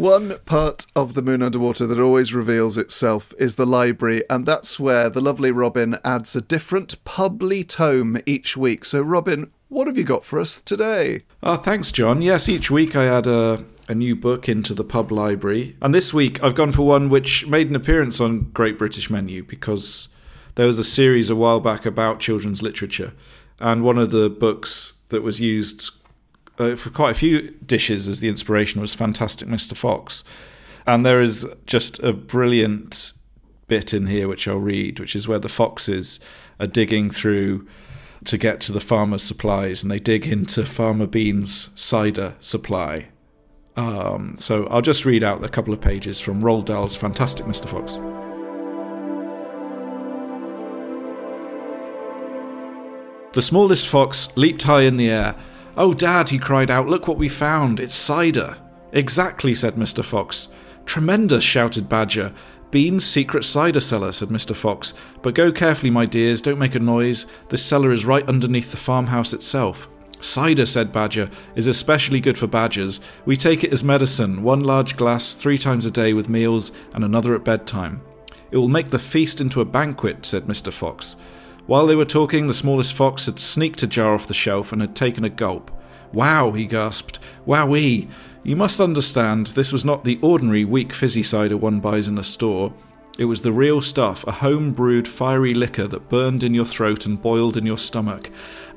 One 0.00 0.38
part 0.46 0.86
of 0.96 1.12
the 1.12 1.20
Moon 1.20 1.42
Under 1.42 1.58
Water 1.58 1.86
that 1.86 2.00
always 2.00 2.32
reveals 2.32 2.78
itself 2.78 3.34
is 3.38 3.56
the 3.56 3.66
library, 3.66 4.22
and 4.30 4.46
that's 4.46 4.80
where 4.80 5.10
the 5.10 5.20
lovely 5.20 5.50
Robin 5.50 5.98
adds 6.02 6.34
a 6.34 6.40
different 6.40 7.04
publy 7.04 7.68
tome 7.68 8.16
each 8.24 8.56
week. 8.56 8.86
So, 8.86 9.02
Robin, 9.02 9.50
what 9.68 9.86
have 9.88 9.98
you 9.98 10.04
got 10.04 10.24
for 10.24 10.40
us 10.40 10.62
today? 10.62 11.20
Oh, 11.42 11.56
thanks, 11.56 11.92
John. 11.92 12.22
Yes, 12.22 12.48
each 12.48 12.70
week 12.70 12.96
I 12.96 13.04
add 13.04 13.26
a, 13.26 13.62
a 13.90 13.94
new 13.94 14.16
book 14.16 14.48
into 14.48 14.72
the 14.72 14.84
pub 14.84 15.12
library. 15.12 15.76
And 15.82 15.94
this 15.94 16.14
week 16.14 16.42
I've 16.42 16.54
gone 16.54 16.72
for 16.72 16.86
one 16.86 17.10
which 17.10 17.46
made 17.46 17.68
an 17.68 17.76
appearance 17.76 18.22
on 18.22 18.52
Great 18.54 18.78
British 18.78 19.10
Menu 19.10 19.44
because 19.44 20.08
there 20.54 20.66
was 20.66 20.78
a 20.78 20.82
series 20.82 21.28
a 21.28 21.36
while 21.36 21.60
back 21.60 21.84
about 21.84 22.20
children's 22.20 22.62
literature. 22.62 23.12
And 23.58 23.84
one 23.84 23.98
of 23.98 24.12
the 24.12 24.30
books 24.30 24.94
that 25.10 25.22
was 25.22 25.42
used 25.42 25.90
uh, 26.60 26.76
for 26.76 26.90
quite 26.90 27.10
a 27.10 27.14
few 27.14 27.50
dishes 27.64 28.06
as 28.06 28.20
the 28.20 28.28
inspiration 28.28 28.80
was 28.80 28.94
Fantastic 28.94 29.48
Mr. 29.48 29.76
Fox. 29.76 30.22
And 30.86 31.04
there 31.04 31.20
is 31.20 31.46
just 31.66 31.98
a 32.02 32.12
brilliant 32.12 33.12
bit 33.66 33.94
in 33.94 34.06
here 34.06 34.28
which 34.28 34.46
I'll 34.46 34.58
read, 34.58 35.00
which 35.00 35.16
is 35.16 35.26
where 35.26 35.38
the 35.38 35.48
foxes 35.48 36.20
are 36.58 36.66
digging 36.66 37.10
through 37.10 37.66
to 38.24 38.36
get 38.36 38.60
to 38.60 38.72
the 38.72 38.80
farmer's 38.80 39.22
supplies, 39.22 39.82
and 39.82 39.90
they 39.90 39.98
dig 39.98 40.26
into 40.26 40.66
Farmer 40.66 41.06
Bean's 41.06 41.70
cider 41.74 42.34
supply. 42.40 43.08
Um, 43.76 44.34
so 44.36 44.66
I'll 44.66 44.82
just 44.82 45.06
read 45.06 45.22
out 45.22 45.42
a 45.42 45.48
couple 45.48 45.72
of 45.72 45.80
pages 45.80 46.20
from 46.20 46.42
Roald 46.42 46.66
Dahl's 46.66 46.96
Fantastic 46.96 47.46
Mr. 47.46 47.66
Fox. 47.66 47.94
The 53.32 53.42
smallest 53.42 53.88
fox 53.88 54.36
leaped 54.36 54.64
high 54.64 54.82
in 54.82 54.96
the 54.96 55.08
air. 55.08 55.36
Oh, 55.82 55.94
Dad, 55.94 56.28
he 56.28 56.38
cried 56.38 56.70
out, 56.70 56.88
look 56.88 57.08
what 57.08 57.16
we 57.16 57.30
found. 57.30 57.80
It's 57.80 57.94
cider. 57.94 58.58
Exactly, 58.92 59.54
said 59.54 59.76
Mr. 59.76 60.04
Fox. 60.04 60.48
Tremendous, 60.84 61.42
shouted 61.42 61.88
Badger. 61.88 62.34
Bean's 62.70 63.06
secret 63.06 63.46
cider 63.46 63.80
cellar, 63.80 64.12
said 64.12 64.28
Mr. 64.28 64.54
Fox. 64.54 64.92
But 65.22 65.34
go 65.34 65.50
carefully, 65.50 65.88
my 65.88 66.04
dears, 66.04 66.42
don't 66.42 66.58
make 66.58 66.74
a 66.74 66.80
noise. 66.80 67.24
This 67.48 67.64
cellar 67.64 67.92
is 67.92 68.04
right 68.04 68.28
underneath 68.28 68.72
the 68.72 68.76
farmhouse 68.76 69.32
itself. 69.32 69.88
Cider, 70.20 70.66
said 70.66 70.92
Badger, 70.92 71.30
is 71.54 71.66
especially 71.66 72.20
good 72.20 72.36
for 72.36 72.46
badgers. 72.46 73.00
We 73.24 73.34
take 73.34 73.64
it 73.64 73.72
as 73.72 73.82
medicine, 73.82 74.42
one 74.42 74.60
large 74.60 74.98
glass 74.98 75.32
three 75.32 75.56
times 75.56 75.86
a 75.86 75.90
day 75.90 76.12
with 76.12 76.28
meals 76.28 76.72
and 76.92 77.04
another 77.04 77.34
at 77.34 77.42
bedtime. 77.42 78.02
It 78.50 78.58
will 78.58 78.68
make 78.68 78.90
the 78.90 78.98
feast 78.98 79.40
into 79.40 79.62
a 79.62 79.64
banquet, 79.64 80.26
said 80.26 80.44
Mr. 80.44 80.70
Fox. 80.70 81.16
While 81.66 81.86
they 81.86 81.96
were 81.96 82.04
talking, 82.04 82.46
the 82.46 82.54
smallest 82.54 82.94
fox 82.94 83.26
had 83.26 83.38
sneaked 83.38 83.82
a 83.82 83.86
jar 83.86 84.14
off 84.14 84.26
the 84.26 84.34
shelf 84.34 84.72
and 84.72 84.80
had 84.80 84.96
taken 84.96 85.24
a 85.24 85.28
gulp. 85.28 85.70
Wow, 86.12 86.52
he 86.52 86.66
gasped. 86.66 87.18
Wowee! 87.46 88.08
You 88.42 88.56
must 88.56 88.80
understand, 88.80 89.48
this 89.48 89.72
was 89.72 89.84
not 89.84 90.04
the 90.04 90.18
ordinary 90.22 90.64
weak 90.64 90.92
fizzy 90.92 91.22
cider 91.22 91.56
one 91.56 91.80
buys 91.80 92.08
in 92.08 92.18
a 92.18 92.24
store. 92.24 92.72
It 93.18 93.26
was 93.26 93.42
the 93.42 93.52
real 93.52 93.82
stuff, 93.82 94.26
a 94.26 94.32
home 94.32 94.72
brewed 94.72 95.06
fiery 95.06 95.50
liquor 95.50 95.86
that 95.88 96.08
burned 96.08 96.42
in 96.42 96.54
your 96.54 96.64
throat 96.64 97.04
and 97.04 97.20
boiled 97.20 97.56
in 97.56 97.66
your 97.66 97.76
stomach. 97.76 98.30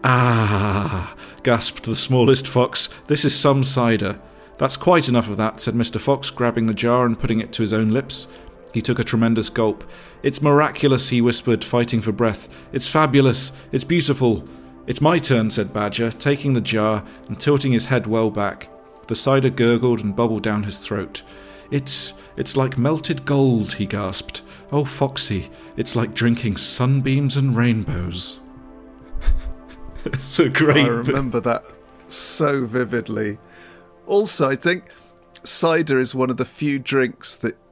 Ah, 0.04 1.16
gasped 1.44 1.84
the 1.84 1.96
smallest 1.96 2.46
fox, 2.46 2.90
this 3.08 3.24
is 3.24 3.34
some 3.34 3.64
cider. 3.64 4.20
That's 4.58 4.78
quite 4.78 5.08
enough 5.08 5.30
of 5.30 5.38
that, 5.38 5.62
said 5.62 5.74
Mr. 5.76 6.00
Fox, 6.00 6.30
grabbing 6.30 6.68
the 6.68 6.74
jar 6.74 7.06
and 7.06 7.20
putting 7.20 7.40
it 7.40 7.54
to 7.54 7.62
his 7.62 7.74
own 7.74 7.90
lips. 7.90 8.28
He 8.74 8.82
took 8.82 8.98
a 8.98 9.04
tremendous 9.04 9.50
gulp. 9.50 9.84
It's 10.24 10.42
miraculous, 10.42 11.10
he 11.10 11.22
whispered, 11.22 11.64
fighting 11.64 12.02
for 12.02 12.12
breath. 12.12 12.50
It's 12.74 12.88
fabulous. 12.88 13.52
It's 13.72 13.84
beautiful. 13.84 14.48
It's 14.88 15.00
my 15.00 15.20
turn, 15.20 15.52
said 15.52 15.72
Badger, 15.72 16.12
taking 16.12 16.54
the 16.54 16.62
jar 16.62 17.06
and 17.28 17.40
tilting 17.40 17.72
his 17.72 17.86
head 17.86 18.08
well 18.08 18.32
back. 18.32 18.70
The 19.08 19.16
cider 19.16 19.52
gurgled 19.52 20.02
and 20.02 20.16
bubbled 20.16 20.44
down 20.44 20.64
his 20.64 20.80
throat. 20.80 21.22
It's 21.72 22.16
it's 22.36 22.58
like 22.58 22.78
melted 22.78 23.26
gold, 23.26 23.74
he 23.74 23.86
gasped. 23.86 24.42
Oh, 24.72 24.86
Foxy, 24.86 25.52
it's 25.78 25.96
like 25.96 26.16
drinking 26.16 26.58
sunbeams 26.58 27.38
and 27.38 27.56
rainbows. 27.56 28.40
it's 30.06 30.40
a 30.40 30.50
great. 30.50 30.86
I 30.86 30.88
remember 30.88 31.40
that 31.42 31.64
so 32.08 32.66
vividly. 32.66 33.38
Also, 34.08 34.50
I 34.50 34.56
think 34.56 34.86
cider 35.44 36.00
is 36.00 36.16
one 36.16 36.30
of 36.30 36.38
the 36.38 36.46
few 36.46 36.80
drinks 36.80 37.36
that 37.38 37.56
that, 37.56 37.63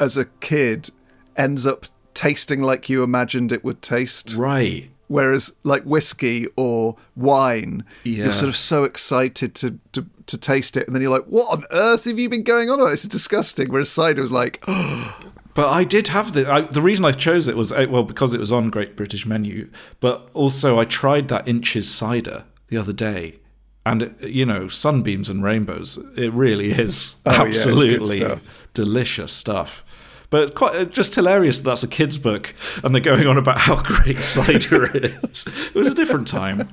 as 0.00 0.16
a 0.16 0.24
kid, 0.24 0.90
ends 1.36 1.66
up 1.66 1.86
tasting 2.14 2.62
like 2.62 2.88
you 2.88 3.02
imagined 3.02 3.52
it 3.52 3.64
would 3.64 3.82
taste. 3.82 4.34
Right. 4.34 4.90
Whereas, 5.08 5.54
like 5.64 5.82
whiskey 5.82 6.46
or 6.56 6.96
wine, 7.16 7.84
yeah. 8.04 8.24
you're 8.24 8.32
sort 8.32 8.48
of 8.48 8.56
so 8.56 8.84
excited 8.84 9.54
to, 9.56 9.78
to 9.92 10.06
to 10.26 10.38
taste 10.38 10.76
it, 10.76 10.86
and 10.86 10.94
then 10.94 11.02
you're 11.02 11.10
like, 11.10 11.24
"What 11.24 11.50
on 11.50 11.64
earth 11.72 12.04
have 12.04 12.18
you 12.18 12.28
been 12.28 12.44
going 12.44 12.70
on? 12.70 12.78
This 12.78 13.02
is 13.02 13.08
disgusting." 13.08 13.70
Whereas 13.70 13.90
cider 13.90 14.20
was 14.20 14.32
like, 14.32 14.62
oh. 14.68 15.20
But 15.52 15.68
I 15.68 15.82
did 15.82 16.08
have 16.08 16.32
the 16.32 16.48
I, 16.48 16.60
the 16.60 16.80
reason 16.80 17.04
I 17.04 17.10
chose 17.10 17.48
it 17.48 17.56
was 17.56 17.72
well 17.72 18.04
because 18.04 18.32
it 18.32 18.40
was 18.40 18.52
on 18.52 18.70
Great 18.70 18.94
British 18.96 19.26
Menu, 19.26 19.68
but 19.98 20.30
also 20.32 20.78
I 20.78 20.84
tried 20.84 21.26
that 21.28 21.48
Inch's 21.48 21.90
cider 21.90 22.44
the 22.68 22.76
other 22.76 22.92
day, 22.92 23.39
and 23.86 24.14
you 24.20 24.44
know 24.46 24.68
sunbeams 24.68 25.28
and 25.28 25.42
rainbows. 25.42 25.98
It 26.16 26.32
really 26.32 26.70
is 26.78 27.16
oh, 27.26 27.30
absolutely 27.30 28.18
yeah, 28.18 28.36
stuff. 28.36 28.68
delicious 28.74 29.32
stuff. 29.32 29.84
But 30.30 30.54
quite 30.54 30.74
uh, 30.76 30.84
just 30.84 31.16
hilarious 31.16 31.58
that 31.58 31.64
that's 31.64 31.82
a 31.82 31.88
kid's 31.88 32.16
book 32.16 32.54
and 32.84 32.94
they're 32.94 33.02
going 33.02 33.26
on 33.26 33.36
about 33.36 33.58
how 33.58 33.82
great 33.82 34.18
cider 34.18 34.96
is. 34.96 35.46
It 35.46 35.74
was 35.74 35.88
a 35.88 35.94
different 35.94 36.28
time. 36.28 36.68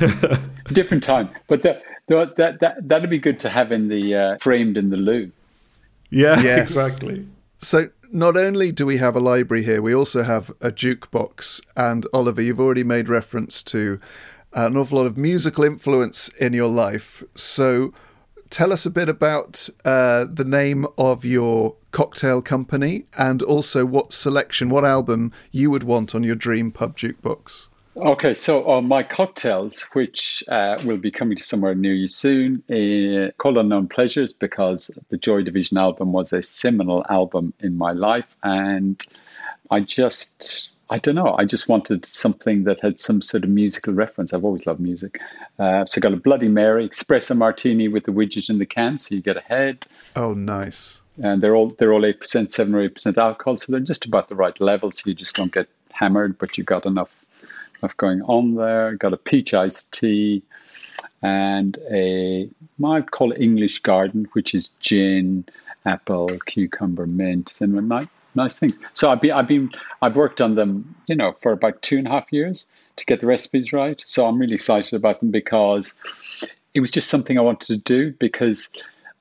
different 0.72 1.04
time, 1.04 1.30
but 1.46 1.62
the, 1.62 1.80
the, 2.08 2.32
that 2.36 2.60
that 2.60 2.88
that'd 2.88 3.08
be 3.08 3.18
good 3.18 3.38
to 3.40 3.48
have 3.48 3.70
in 3.70 3.88
the 3.88 4.14
uh, 4.14 4.38
framed 4.38 4.76
in 4.76 4.90
the 4.90 4.96
loo. 4.96 5.30
Yeah, 6.10 6.40
yes. 6.40 6.74
exactly. 6.76 7.26
So 7.60 7.90
not 8.12 8.36
only 8.36 8.72
do 8.72 8.84
we 8.86 8.96
have 8.96 9.14
a 9.14 9.20
library 9.20 9.62
here, 9.62 9.80
we 9.80 9.94
also 9.94 10.22
have 10.22 10.50
a 10.60 10.70
jukebox. 10.70 11.60
And 11.76 12.06
Oliver, 12.12 12.42
you've 12.42 12.60
already 12.60 12.84
made 12.84 13.08
reference 13.08 13.62
to 13.64 14.00
an 14.52 14.76
awful 14.76 14.98
lot 14.98 15.06
of 15.06 15.16
musical 15.16 15.64
influence 15.64 16.28
in 16.40 16.52
your 16.52 16.68
life. 16.68 17.22
So 17.34 17.92
tell 18.50 18.72
us 18.72 18.84
a 18.84 18.90
bit 18.90 19.08
about 19.08 19.68
uh, 19.84 20.26
the 20.30 20.44
name 20.44 20.86
of 20.98 21.24
your 21.24 21.76
cocktail 21.92 22.42
company 22.42 23.04
and 23.16 23.42
also 23.42 23.84
what 23.84 24.12
selection, 24.12 24.68
what 24.68 24.84
album 24.84 25.32
you 25.50 25.70
would 25.70 25.84
want 25.84 26.14
on 26.14 26.22
your 26.22 26.34
dream 26.34 26.70
pub 26.70 26.96
jukebox. 26.96 27.68
Okay, 27.96 28.34
so 28.34 28.70
uh, 28.70 28.80
my 28.80 29.02
cocktails, 29.02 29.82
which 29.92 30.44
uh, 30.48 30.78
will 30.84 30.96
be 30.96 31.10
coming 31.10 31.36
to 31.36 31.42
somewhere 31.42 31.74
near 31.74 31.92
you 31.92 32.08
soon, 32.08 32.62
uh, 32.70 33.32
called 33.38 33.58
Unknown 33.58 33.88
Pleasures, 33.88 34.32
because 34.32 34.90
the 35.10 35.18
Joy 35.18 35.42
Division 35.42 35.76
album 35.76 36.12
was 36.12 36.32
a 36.32 36.40
seminal 36.40 37.04
album 37.10 37.52
in 37.60 37.76
my 37.76 37.90
life, 37.90 38.36
and 38.44 39.04
I 39.70 39.80
just 39.80 40.70
I 40.90 40.98
don't 40.98 41.14
know. 41.14 41.36
I 41.38 41.44
just 41.44 41.68
wanted 41.68 42.04
something 42.04 42.64
that 42.64 42.80
had 42.80 42.98
some 42.98 43.22
sort 43.22 43.44
of 43.44 43.50
musical 43.50 43.94
reference. 43.94 44.32
I've 44.32 44.44
always 44.44 44.66
loved 44.66 44.80
music. 44.80 45.20
Uh, 45.58 45.86
so 45.86 45.98
I 45.98 46.00
got 46.00 46.12
a 46.12 46.16
Bloody 46.16 46.48
Mary, 46.48 46.88
espresso 46.88 47.36
martini 47.36 47.86
with 47.86 48.04
the 48.04 48.12
widget 48.12 48.50
in 48.50 48.58
the 48.58 48.66
can, 48.66 48.98
so 48.98 49.14
you 49.14 49.22
get 49.22 49.36
a 49.36 49.40
head. 49.40 49.86
Oh, 50.16 50.34
nice. 50.34 51.00
And 51.22 51.42
they're 51.42 51.54
all 51.54 51.70
they're 51.78 51.92
all 51.92 52.04
eight 52.04 52.20
percent, 52.20 52.50
seven 52.50 52.74
or 52.74 52.80
eight 52.82 52.94
percent 52.94 53.18
alcohol, 53.18 53.56
so 53.56 53.70
they're 53.70 53.80
just 53.80 54.04
about 54.04 54.28
the 54.28 54.34
right 54.34 54.58
level, 54.60 54.90
so 54.90 55.02
you 55.06 55.14
just 55.14 55.36
don't 55.36 55.52
get 55.52 55.68
hammered, 55.92 56.38
but 56.38 56.58
you've 56.58 56.66
got 56.66 56.86
enough 56.86 57.24
enough 57.80 57.96
going 57.96 58.22
on 58.22 58.56
there. 58.56 58.94
Got 58.94 59.12
a 59.12 59.16
peach 59.16 59.54
iced 59.54 59.92
tea 59.92 60.42
and 61.22 61.78
a 61.90 62.48
might 62.78 63.10
call 63.10 63.32
it 63.32 63.40
English 63.40 63.80
Garden, 63.80 64.26
which 64.32 64.54
is 64.54 64.68
gin, 64.80 65.44
apple, 65.84 66.30
cucumber, 66.46 67.06
mint, 67.06 67.48
cinnamon, 67.48 67.88
night 67.88 68.08
nice 68.34 68.58
things. 68.58 68.78
So 68.92 69.10
I've 69.10 69.20
been, 69.20 69.32
I've 69.32 69.48
been, 69.48 69.70
I've 70.02 70.16
worked 70.16 70.40
on 70.40 70.54
them, 70.54 70.94
you 71.06 71.16
know, 71.16 71.36
for 71.40 71.52
about 71.52 71.82
two 71.82 71.98
and 71.98 72.06
a 72.06 72.10
half 72.10 72.26
years 72.30 72.66
to 72.96 73.06
get 73.06 73.20
the 73.20 73.26
recipes 73.26 73.72
right. 73.72 74.02
So 74.06 74.26
I'm 74.26 74.38
really 74.38 74.54
excited 74.54 74.94
about 74.94 75.20
them 75.20 75.30
because 75.30 75.94
it 76.74 76.80
was 76.80 76.90
just 76.90 77.08
something 77.08 77.38
I 77.38 77.42
wanted 77.42 77.66
to 77.66 77.76
do 77.78 78.12
because 78.12 78.70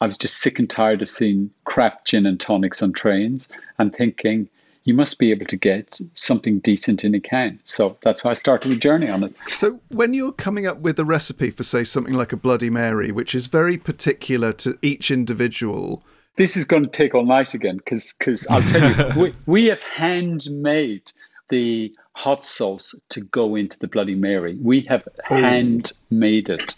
I 0.01 0.08
was 0.08 0.18
just 0.18 0.38
sick 0.38 0.60
and 0.60 0.70
tired 0.70 1.01
of 1.01 1.08
seeing 1.08 1.50
crap 1.66 2.06
gin 2.06 2.25
and 2.25 2.39
tonics 2.39 2.82
on 2.82 2.94
trains 2.94 3.50
and 3.78 3.94
thinking 3.94 4.48
you 4.84 4.94
must 4.94 5.20
be 5.20 5.30
able 5.32 5.46
to 5.46 5.58
get 5.58 6.00
something 6.13 6.60
decent 6.60 7.04
in 7.04 7.13
a 7.13 7.20
can. 7.20 7.60
So 7.63 7.98
that's 8.01 8.24
why 8.24 8.32
I 8.32 8.34
started 8.34 8.72
a 8.72 8.75
journey 8.75 9.10
on 9.10 9.24
it. 9.24 9.36
So 9.50 9.82
when 9.89 10.13
you're 10.13 10.32
coming 10.32 10.66
up 10.66 10.80
with 10.80 10.98
a 11.00 11.06
recipe 11.06 11.51
for, 11.51 11.63
say, 11.63 11.84
something 11.84 12.13
like 12.13 12.32
a 12.32 12.38
Bloody 12.38 12.70
Mary, 12.70 13.12
which 13.12 13.36
is 13.36 13.48
very 13.48 13.78
particular 13.78 14.54
to 14.54 14.78
each 14.82 15.12
individual 15.12 16.04
this 16.39 16.55
is 16.55 16.63
going 16.63 16.84
to 16.84 16.89
take 16.89 17.13
all 17.13 17.25
night 17.25 17.53
again 17.53 17.77
because 17.77 18.13
because 18.17 18.48
I'll 18.48 18.62
tell 18.62 18.89
you, 18.89 19.19
we, 19.22 19.34
we 19.46 19.65
have 19.65 19.84
handmade 19.84 21.12
the 21.50 21.93
hot 22.13 22.46
sauce 22.46 22.96
to 23.10 23.19
go 23.22 23.55
into 23.55 23.77
the 23.77 23.88
Bloody 23.88 24.15
Mary. 24.15 24.58
We 24.62 24.81
have 24.81 25.05
oh. 25.29 25.36
handmade 25.36 26.48
it. 26.48 26.75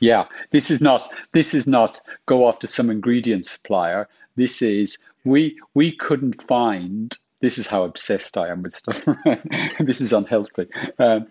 Yeah, 0.00 0.26
this 0.50 0.68
is 0.68 0.80
not 0.80 1.08
this 1.30 1.54
is 1.54 1.68
not 1.68 2.00
go 2.26 2.48
after 2.48 2.66
some 2.66 2.90
ingredient 2.90 3.46
supplier. 3.46 4.08
This 4.34 4.62
is 4.62 4.98
we 5.24 5.56
we 5.74 5.92
couldn't 5.92 6.42
find. 6.42 7.16
This 7.40 7.56
is 7.56 7.68
how 7.68 7.84
obsessed 7.84 8.36
I 8.36 8.48
am 8.48 8.64
with 8.64 8.72
stuff. 8.72 9.04
this 9.78 10.00
is 10.00 10.12
unhealthy. 10.12 10.66
Um, 10.98 11.28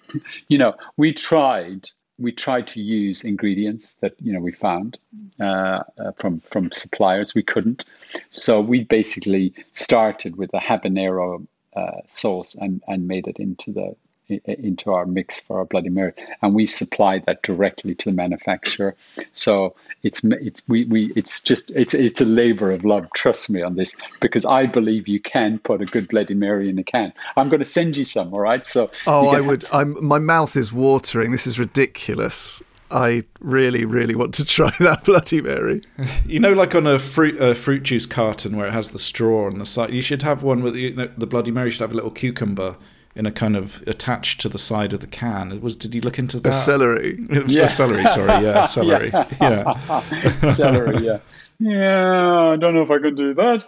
you 0.48 0.58
know, 0.58 0.74
we 0.96 1.12
tried 1.12 1.90
we 2.20 2.32
tried 2.32 2.68
to 2.68 2.82
use 2.82 3.24
ingredients 3.24 3.94
that 4.02 4.14
you 4.22 4.34
know 4.34 4.40
we 4.40 4.52
found 4.52 4.98
uh, 5.40 5.84
uh, 6.00 6.12
from 6.16 6.40
from 6.42 6.72
suppliers. 6.72 7.36
We 7.36 7.44
couldn't, 7.44 7.86
so 8.30 8.60
we 8.60 8.84
basically 8.84 9.54
started 9.74 10.36
with 10.36 10.54
a 10.54 10.60
habanero 10.60 11.46
uh, 11.76 12.02
sauce 12.08 12.56
and 12.56 12.82
and 12.88 13.08
made 13.08 13.28
it 13.28 13.38
into 13.38 13.72
the 13.72 13.96
into 14.30 14.92
our 14.92 15.06
mix 15.06 15.40
for 15.40 15.60
our 15.60 15.66
Bloody 15.66 15.90
Mary, 15.90 16.14
and 16.42 16.54
we 16.54 16.68
supply 16.68 17.20
that 17.20 17.44
directly 17.44 17.96
to 17.96 18.10
the 18.10 18.16
manufacturer. 18.16 18.96
So 19.34 19.76
it's 20.04 20.24
it's 20.24 20.62
we, 20.68 20.86
we 20.86 21.14
it's 21.16 21.42
just 21.42 21.72
it's 21.72 21.94
it's 21.94 22.22
a 22.22 22.26
labor 22.26 22.72
of 22.72 22.86
love. 22.86 23.08
Trust 23.14 23.50
me 23.50 23.62
on 23.62 23.76
this, 23.76 23.96
because 24.20 24.46
I 24.46 24.66
believe 24.66 25.08
you 25.08 25.20
can 25.20 25.60
put 25.60 25.82
a 25.82 25.86
good 25.86 26.08
Bloody 26.08 26.34
Mary 26.34 26.70
in 26.70 26.78
a 26.78 26.84
can. 26.84 27.14
I'm 27.36 27.50
going 27.50 27.60
to 27.60 27.66
send 27.66 27.98
you 27.98 28.06
some. 28.06 28.34
All 28.34 28.42
right. 28.42 28.66
So 28.66 28.92
oh, 29.06 29.30
I 29.30 29.42
would. 29.42 29.66
I'm 29.72 30.04
my 30.04 30.20
mouth 30.20 30.56
is 30.56 30.74
watering. 30.74 31.32
This 31.32 31.48
is 31.48 31.58
ridiculous. 31.58 32.62
I 32.90 33.26
really, 33.42 33.84
really 33.84 34.16
want 34.16 34.34
to 34.36 34.46
try 34.46 34.72
that 34.80 35.04
Bloody 35.04 35.42
Mary. 35.42 35.82
You 36.26 36.40
know, 36.40 36.54
like 36.54 36.76
on 36.76 36.88
a 36.88 37.00
fruit 37.00 37.40
uh, 37.40 37.54
fruit 37.54 37.84
juice 37.84 38.06
carton 38.06 38.58
where 38.58 38.68
it 38.68 38.74
has 38.74 38.92
the 38.92 39.00
straw 39.00 39.48
on 39.48 39.60
the 39.60 39.66
side. 39.66 39.92
You 39.92 40.02
should 40.02 40.22
have 40.22 40.44
one 40.44 40.64
with 40.64 40.76
you 40.76 40.94
know, 40.94 41.10
the 41.18 41.28
Bloody 41.28 41.52
Mary 41.52 41.70
should 41.70 41.82
have 41.82 41.92
a 41.92 41.96
little 41.96 42.12
cucumber 42.12 42.76
in 43.18 43.26
a 43.26 43.32
kind 43.32 43.58
of 43.58 43.84
attached 43.88 44.40
to 44.42 44.50
the 44.50 44.60
side 44.60 44.94
of 44.94 45.00
the 45.00 45.08
can. 45.08 45.52
It 45.52 45.62
was 45.62 45.76
did 45.76 45.96
you 45.96 46.02
look 46.02 46.20
into 46.20 46.40
that? 46.40 46.50
A 46.50 46.54
celery. 46.54 47.20
yeah. 47.48 47.68
celery, 47.68 48.06
sorry, 48.06 48.44
yeah, 48.46 48.66
celery. 48.66 49.12
yeah. 49.42 50.42
celery, 50.46 51.04
yeah. 51.04 51.20
Yeah, 51.60 52.52
I 52.52 52.58
don't 52.58 52.76
know 52.76 52.84
if 52.84 52.92
I 52.92 53.00
could 53.00 53.18
do 53.18 53.34
that. 53.34 53.66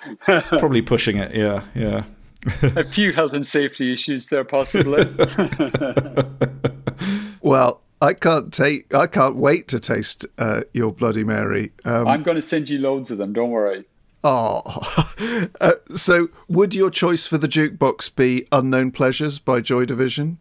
Probably 0.59 0.83
pushing 0.83 1.17
it, 1.17 1.35
yeah, 1.35 1.63
yeah. 1.73 2.03
a 2.61 2.83
few 2.83 3.11
health 3.11 3.33
and 3.33 3.45
safety 3.45 3.91
issues 3.91 4.27
there 4.27 4.43
possibly. 4.43 5.03
well, 7.41 7.81
I 8.01 8.13
can't 8.13 8.53
take. 8.53 8.93
I 8.93 9.07
can't 9.07 9.35
wait 9.35 9.67
to 9.69 9.79
taste 9.79 10.27
uh, 10.37 10.61
your 10.73 10.93
Bloody 10.93 11.23
Mary. 11.23 11.71
Um, 11.83 12.07
I'm 12.07 12.21
going 12.21 12.35
to 12.35 12.41
send 12.41 12.69
you 12.69 12.77
loads 12.77 13.09
of 13.09 13.17
them. 13.17 13.33
Don't 13.33 13.49
worry. 13.49 13.85
Oh, 14.23 14.61
uh, 15.61 15.73
so 15.95 16.29
would 16.47 16.75
your 16.75 16.89
choice 16.89 17.25
for 17.25 17.37
the 17.37 17.47
jukebox 17.47 18.13
be 18.15 18.45
Unknown 18.51 18.91
Pleasures 18.91 19.39
by 19.39 19.61
Joy 19.61 19.85
Division? 19.85 20.39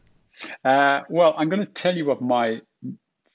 Uh, 0.65 1.03
well, 1.09 1.35
I'm 1.37 1.49
going 1.49 1.65
to 1.65 1.73
tell 1.73 1.97
you 1.97 2.05
what 2.05 2.21
my 2.21 2.61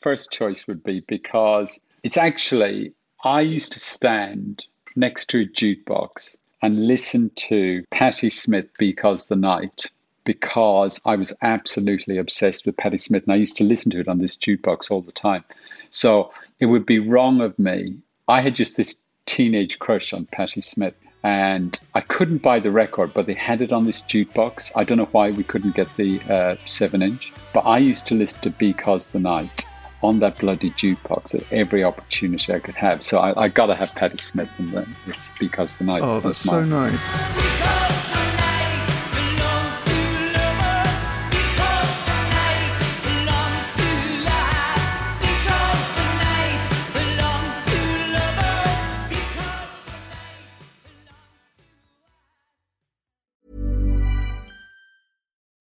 first 0.02 0.32
choice 0.32 0.68
would 0.68 0.84
be 0.84 1.02
because 1.08 1.80
it's 2.04 2.18
actually, 2.18 2.94
I 3.24 3.42
used 3.42 3.72
to 3.74 3.80
stand 3.80 4.66
next 4.96 5.30
to 5.32 5.42
a 5.42 5.46
jukebox 5.46 6.36
and 6.62 6.88
listen 6.88 7.32
to 7.36 7.84
Patti 7.92 8.30
Smith 8.30 8.68
because 8.78 9.28
the 9.28 9.36
night 9.36 9.86
because 10.26 11.02
I 11.06 11.16
was 11.16 11.34
absolutely 11.42 12.18
obsessed 12.18 12.66
with 12.66 12.78
Patti 12.78 12.98
Smith 12.98 13.24
and 13.24 13.34
I 13.34 13.38
used 13.38 13.58
to 13.58 13.64
listen 13.64 13.92
to 13.92 14.00
it 14.00 14.08
on 14.08 14.20
this 14.20 14.36
jukebox 14.36 14.90
all 14.90 15.02
the 15.02 15.12
time. 15.12 15.44
So 15.90 16.32
it 16.60 16.68
would 16.68 16.86
be 16.86 17.00
wrong 17.00 17.42
of 17.42 17.58
me. 17.60 17.98
I 18.30 18.42
had 18.42 18.56
just 18.56 18.78
this 18.78 18.96
teenage 19.26 19.80
crush 19.80 20.14
on 20.14 20.26
Patti 20.26 20.62
Smith. 20.62 20.96
And 21.26 21.80
I 21.94 22.02
couldn't 22.02 22.42
buy 22.42 22.60
the 22.60 22.72
record, 22.72 23.14
but 23.14 23.28
they 23.28 23.34
had 23.34 23.62
it 23.62 23.72
on 23.72 23.86
this 23.86 24.02
jukebox. 24.02 24.74
I 24.76 24.84
don't 24.84 24.98
know 24.98 25.08
why 25.14 25.32
we 25.32 25.46
couldn't 25.46 25.74
get 25.74 25.88
the 25.96 26.20
uh, 26.30 26.58
7 26.66 27.02
inch, 27.02 27.32
but 27.54 27.62
I 27.62 27.78
used 27.78 28.06
to 28.08 28.16
listen 28.16 28.42
to 28.42 28.50
Because 28.50 29.10
the 29.10 29.20
Night 29.20 29.66
on 30.02 30.20
that 30.20 30.38
bloody 30.38 30.72
jukebox 30.72 31.34
at 31.34 31.52
every 31.52 31.82
opportunity 31.84 32.54
I 32.54 32.60
could 32.60 32.76
have. 32.76 33.04
So 33.04 33.20
I, 33.20 33.44
I 33.44 33.48
got 33.48 33.68
to 33.68 33.76
have 33.76 33.90
Patti 33.96 34.18
Smith, 34.18 34.50
and 34.58 34.70
then 34.72 34.96
it's 35.08 35.32
Because 35.40 35.78
the 35.78 35.86
Night. 35.86 36.02
Oh, 36.04 36.20
that's 36.20 36.38
so 36.38 36.62
nice. 36.62 38.23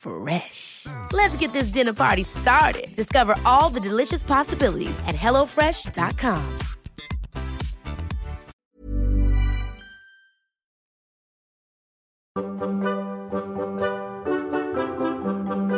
Fresh. 0.00 0.86
Let's 1.12 1.36
get 1.36 1.52
this 1.52 1.68
dinner 1.68 1.92
party 1.92 2.22
started. 2.22 2.88
Discover 2.96 3.36
all 3.44 3.68
the 3.68 3.80
delicious 3.80 4.22
possibilities 4.22 4.98
at 5.06 5.14
hellofresh.com. 5.14 6.58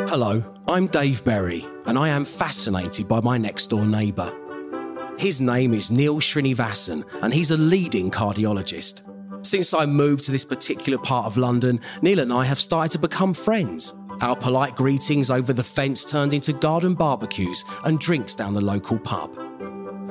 Hello, 0.07 0.43
I'm 0.67 0.87
Dave 0.87 1.23
Berry, 1.25 1.65
and 1.87 1.97
I 1.97 2.09
am 2.09 2.23
fascinated 2.23 3.07
by 3.07 3.19
my 3.19 3.37
next 3.37 3.67
door 3.67 3.85
neighbour. 3.85 4.31
His 5.17 5.41
name 5.41 5.73
is 5.73 5.91
Neil 5.91 6.17
Srinivasan, 6.17 7.03
and 7.21 7.33
he's 7.33 7.51
a 7.51 7.57
leading 7.57 8.09
cardiologist. 8.11 9.01
Since 9.45 9.73
I 9.73 9.85
moved 9.85 10.23
to 10.25 10.31
this 10.31 10.45
particular 10.45 10.97
part 10.97 11.25
of 11.25 11.35
London, 11.35 11.81
Neil 12.01 12.19
and 12.19 12.31
I 12.31 12.45
have 12.45 12.59
started 12.59 12.91
to 12.91 12.99
become 12.99 13.33
friends. 13.33 13.93
Our 14.21 14.35
polite 14.35 14.75
greetings 14.75 15.29
over 15.29 15.53
the 15.53 15.63
fence 15.63 16.05
turned 16.05 16.33
into 16.33 16.53
garden 16.53 16.93
barbecues 16.93 17.65
and 17.83 17.99
drinks 17.99 18.35
down 18.35 18.53
the 18.53 18.61
local 18.61 18.97
pub. 18.99 19.35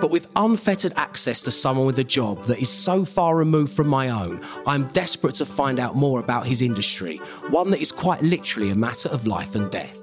But 0.00 0.10
with 0.10 0.30
unfettered 0.34 0.94
access 0.96 1.42
to 1.42 1.50
someone 1.52 1.86
with 1.86 1.98
a 2.00 2.04
job 2.04 2.42
that 2.44 2.60
is 2.60 2.68
so 2.68 3.04
far 3.04 3.36
removed 3.36 3.72
from 3.72 3.86
my 3.86 4.08
own, 4.08 4.42
I'm 4.66 4.88
desperate 4.88 5.36
to 5.36 5.46
find 5.46 5.78
out 5.78 5.94
more 5.94 6.18
about 6.18 6.46
his 6.46 6.60
industry, 6.60 7.18
one 7.50 7.70
that 7.70 7.80
is 7.80 7.92
quite 7.92 8.20
literally 8.22 8.70
a 8.70 8.74
matter 8.74 9.08
of 9.10 9.26
life 9.26 9.54
and 9.54 9.70
death. 9.70 9.96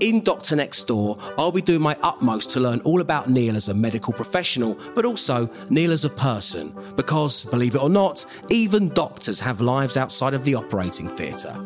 In 0.00 0.22
Doctor 0.22 0.54
Next 0.54 0.86
Door, 0.86 1.18
I'll 1.36 1.50
be 1.50 1.60
doing 1.60 1.82
my 1.82 1.96
utmost 2.04 2.50
to 2.52 2.60
learn 2.60 2.80
all 2.82 3.00
about 3.00 3.28
Neil 3.28 3.56
as 3.56 3.68
a 3.68 3.74
medical 3.74 4.12
professional, 4.12 4.78
but 4.94 5.04
also 5.04 5.50
Neil 5.70 5.90
as 5.90 6.04
a 6.04 6.10
person, 6.10 6.72
because, 6.94 7.42
believe 7.46 7.74
it 7.74 7.82
or 7.82 7.90
not, 7.90 8.24
even 8.48 8.90
doctors 8.90 9.40
have 9.40 9.60
lives 9.60 9.96
outside 9.96 10.34
of 10.34 10.44
the 10.44 10.54
operating 10.54 11.08
theatre. 11.08 11.58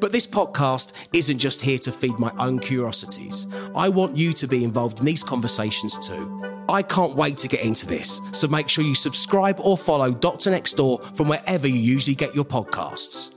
But 0.00 0.12
this 0.12 0.26
podcast 0.26 0.92
isn't 1.12 1.38
just 1.38 1.60
here 1.60 1.78
to 1.78 1.92
feed 1.92 2.18
my 2.18 2.32
own 2.38 2.58
curiosities. 2.58 3.46
I 3.74 3.88
want 3.88 4.16
you 4.16 4.32
to 4.34 4.46
be 4.46 4.64
involved 4.64 5.00
in 5.00 5.06
these 5.06 5.22
conversations 5.22 5.98
too. 5.98 6.42
I 6.68 6.82
can't 6.82 7.16
wait 7.16 7.38
to 7.38 7.48
get 7.48 7.62
into 7.62 7.86
this, 7.86 8.20
so 8.32 8.46
make 8.46 8.68
sure 8.68 8.84
you 8.84 8.94
subscribe 8.94 9.58
or 9.60 9.78
follow 9.78 10.12
Doctor 10.12 10.50
Next 10.50 10.74
Door 10.74 11.00
from 11.14 11.28
wherever 11.28 11.66
you 11.66 11.78
usually 11.78 12.14
get 12.14 12.34
your 12.34 12.44
podcasts. 12.44 13.34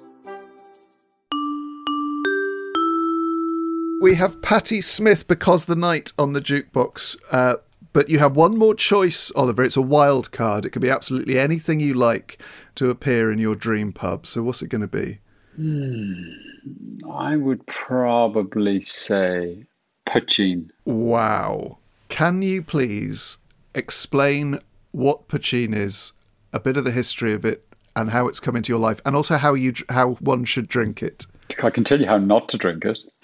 We 4.01 4.15
have 4.15 4.41
Patti 4.41 4.81
Smith 4.81 5.27
because 5.27 5.65
the 5.65 5.75
night 5.75 6.11
on 6.17 6.33
the 6.33 6.41
jukebox. 6.41 7.17
Uh, 7.31 7.57
but 7.93 8.09
you 8.09 8.19
have 8.19 8.35
one 8.35 8.57
more 8.57 8.73
choice, 8.73 9.31
Oliver. 9.35 9.63
It's 9.63 9.77
a 9.77 9.81
wild 9.81 10.31
card. 10.31 10.65
It 10.65 10.71
could 10.71 10.81
be 10.81 10.89
absolutely 10.89 11.37
anything 11.37 11.79
you 11.79 11.93
like 11.93 12.41
to 12.75 12.89
appear 12.89 13.31
in 13.31 13.37
your 13.37 13.55
dream 13.55 13.93
pub. 13.93 14.25
So 14.25 14.43
what's 14.43 14.61
it 14.61 14.69
going 14.69 14.81
to 14.81 14.87
be? 14.87 15.19
I 17.09 17.35
would 17.35 17.65
probably 17.67 18.81
say 18.81 19.65
Poitín. 20.07 20.69
Wow. 20.85 21.77
Can 22.09 22.41
you 22.41 22.61
please 22.61 23.37
explain 23.73 24.59
what 24.91 25.27
poutine 25.27 25.73
is, 25.73 26.13
a 26.51 26.59
bit 26.59 26.77
of 26.77 26.83
the 26.83 26.91
history 26.91 27.33
of 27.33 27.45
it, 27.45 27.65
and 27.95 28.11
how 28.11 28.27
it's 28.27 28.39
come 28.39 28.55
into 28.55 28.71
your 28.71 28.79
life, 28.79 29.01
and 29.05 29.15
also 29.15 29.37
how 29.37 29.53
you 29.53 29.73
how 29.89 30.13
one 30.15 30.45
should 30.45 30.67
drink 30.67 31.01
it? 31.01 31.25
I 31.61 31.69
can 31.69 31.83
tell 31.83 31.99
you 31.99 32.07
how 32.07 32.17
not 32.17 32.47
to 32.49 32.57
drink 32.57 32.85
it. 32.85 32.99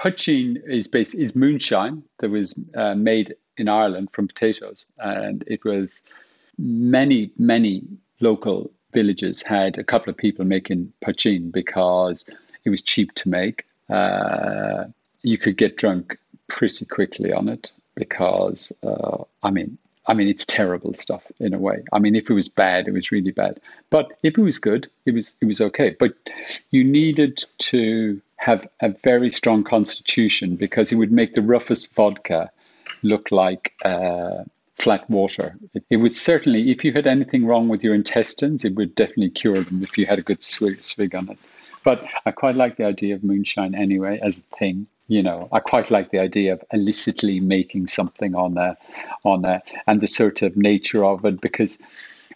Poitín 0.00 0.62
is 0.68 0.86
based, 0.86 1.14
is 1.14 1.34
moonshine 1.34 2.02
that 2.18 2.30
was 2.30 2.58
uh, 2.76 2.94
made 2.94 3.34
in 3.56 3.68
Ireland 3.68 4.10
from 4.12 4.28
potatoes, 4.28 4.86
and 4.98 5.42
it 5.46 5.64
was 5.64 6.02
many 6.58 7.30
many 7.38 7.84
local 8.20 8.70
villages 8.92 9.42
had 9.42 9.78
a 9.78 9.84
couple 9.84 10.10
of 10.10 10.16
people 10.16 10.44
making 10.44 10.92
poitín 11.04 11.52
because 11.52 12.24
it 12.64 12.70
was 12.70 12.82
cheap 12.82 13.14
to 13.14 13.28
make. 13.28 13.64
Uh, 13.88 14.84
you 15.22 15.38
could 15.38 15.56
get 15.56 15.76
drunk 15.76 16.18
pretty 16.48 16.84
quickly 16.84 17.32
on 17.32 17.48
it 17.48 17.72
because 17.94 18.72
uh, 18.82 19.22
I 19.42 19.50
mean 19.50 19.78
I 20.08 20.14
mean, 20.14 20.28
it's 20.28 20.46
terrible 20.46 20.94
stuff 20.94 21.24
in 21.40 21.52
a 21.52 21.58
way. 21.58 21.82
I 21.92 21.98
mean, 21.98 22.14
if 22.14 22.30
it 22.30 22.34
was 22.34 22.48
bad, 22.48 22.86
it 22.86 22.92
was 22.92 23.10
really 23.10 23.32
bad. 23.32 23.60
But 23.90 24.12
if 24.22 24.38
it 24.38 24.42
was 24.42 24.58
good, 24.58 24.88
it 25.04 25.14
was 25.14 25.34
it 25.40 25.46
was 25.46 25.60
okay. 25.60 25.96
But 25.98 26.14
you 26.70 26.84
needed 26.84 27.44
to 27.58 28.20
have 28.36 28.68
a 28.80 28.90
very 28.90 29.30
strong 29.30 29.64
constitution 29.64 30.56
because 30.56 30.92
it 30.92 30.96
would 30.96 31.12
make 31.12 31.34
the 31.34 31.42
roughest 31.42 31.94
vodka 31.94 32.50
look 33.02 33.30
like 33.32 33.72
uh, 33.84 34.44
flat 34.76 35.08
water. 35.10 35.56
It, 35.74 35.84
it, 35.90 35.96
would 35.96 36.14
certainly, 36.14 36.70
if 36.70 36.84
you 36.84 36.92
had 36.92 37.06
anything 37.06 37.46
wrong 37.46 37.68
with 37.68 37.82
your 37.82 37.94
intestines, 37.94 38.64
it 38.64 38.74
would 38.74 38.94
definitely 38.94 39.30
cure 39.30 39.62
them 39.62 39.82
if 39.82 39.96
you 39.96 40.06
had 40.06 40.18
a 40.18 40.22
good 40.22 40.42
swig, 40.42 40.82
swig 40.82 41.14
on 41.14 41.30
it. 41.30 41.38
But 41.84 42.04
I 42.24 42.30
quite 42.30 42.56
like 42.56 42.76
the 42.76 42.84
idea 42.84 43.14
of 43.14 43.24
moonshine 43.24 43.74
anyway 43.74 44.18
as 44.22 44.38
a 44.38 44.56
thing 44.56 44.86
you 45.08 45.22
know 45.22 45.48
i 45.52 45.60
quite 45.60 45.90
like 45.90 46.10
the 46.10 46.18
idea 46.18 46.52
of 46.52 46.64
illicitly 46.72 47.40
making 47.40 47.86
something 47.86 48.34
on 48.34 48.54
that 48.54 48.78
on 49.24 49.42
that 49.42 49.72
and 49.86 50.00
the 50.00 50.06
sort 50.06 50.42
of 50.42 50.56
nature 50.56 51.04
of 51.04 51.24
it 51.24 51.40
because 51.40 51.78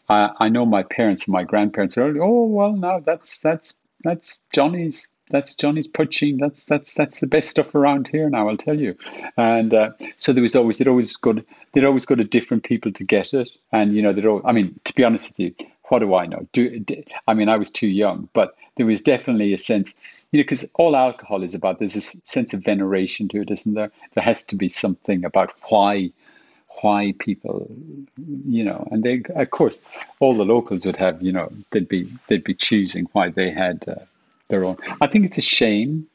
I, 0.09 0.31
I 0.39 0.49
know 0.49 0.67
my 0.67 0.83
parents 0.83 1.27
and 1.27 1.33
my 1.33 1.45
grandparents 1.45 1.99
are 1.99 2.23
oh 2.23 2.45
well 2.45 2.73
no 2.73 3.03
that's 3.05 3.41
that's 3.41 3.75
that's 4.05 4.41
johnny's 4.53 5.09
that's 5.31 5.55
Johnny's 5.55 5.89
poaching. 5.89 6.39
That's 6.39 6.65
that's 6.67 6.95
that's 6.95 7.21
the 7.21 7.27
best 7.27 7.51
stuff 7.51 7.75
around 7.75 8.09
here 8.09 8.29
now. 8.29 8.49
I'll 8.49 8.57
tell 8.57 8.79
you. 8.79 8.97
And 9.37 9.73
uh, 9.73 9.91
so 10.17 10.33
there 10.33 10.43
was 10.43 10.57
always 10.57 10.79
they'd 10.79 10.89
always 10.89 11.17
got 11.17 11.37
they'd 11.73 11.85
always 11.85 12.07
go 12.07 12.15
to 12.15 12.25
different 12.25 12.65
people 12.65 12.93
to 12.93 13.05
get 13.05 13.33
it. 13.33 13.51
And 13.73 13.95
you 13.95 14.03
know 14.03 14.13
they'd 14.13 14.27
all, 14.27 14.43
I 14.45 14.53
mean 14.53 14.79
to 14.85 14.95
be 14.95 15.05
honest 15.05 15.29
with 15.29 15.41
you, 15.41 15.55
what 15.85 16.01
do 16.01 16.15
I 16.15 16.27
know? 16.27 16.47
Do, 16.53 16.79
do 16.81 17.03
I 17.27 17.35
mean 17.35 17.49
I 17.49 17.57
was 17.57 17.71
too 17.71 17.89
young, 17.89 18.29
but 18.33 18.55
there 18.77 18.87
was 18.87 19.03
definitely 19.03 19.55
a 19.55 19.59
sense 19.59 19.95
you 20.33 20.39
know, 20.39 20.45
because 20.45 20.69
all 20.75 20.97
alcohol 20.97 21.43
is 21.43 21.55
about 21.55 21.79
there's 21.79 21.95
this 21.95 22.21
sense 22.25 22.55
of 22.55 22.63
veneration 22.63 23.29
to 23.29 23.41
it, 23.41 23.51
isn't 23.51 23.75
there? 23.75 23.91
There 24.15 24.25
has 24.25 24.45
to 24.45 24.57
be 24.57 24.69
something 24.69 25.25
about 25.25 25.53
why 25.69 26.11
why 26.83 27.15
people, 27.19 27.69
you 28.47 28.65
know, 28.65 28.87
and 28.91 29.03
they, 29.03 29.23
of 29.35 29.51
course, 29.51 29.81
all 30.21 30.37
the 30.37 30.45
locals 30.45 30.87
would 30.87 30.97
have, 30.97 31.21
you 31.21 31.33
know, 31.33 31.51
they'd 31.71 31.89
be 31.89 32.09
they'd 32.29 32.45
be 32.45 32.55
choosing 32.55 33.07
why 33.13 33.29
they 33.29 33.51
had 33.51 33.85
uh, 33.89 33.97
their 34.51 34.65
own. 34.65 34.77
I 35.01 35.07
think 35.07 35.25
it's 35.25 35.39
a 35.39 35.43
shame. 35.43 36.07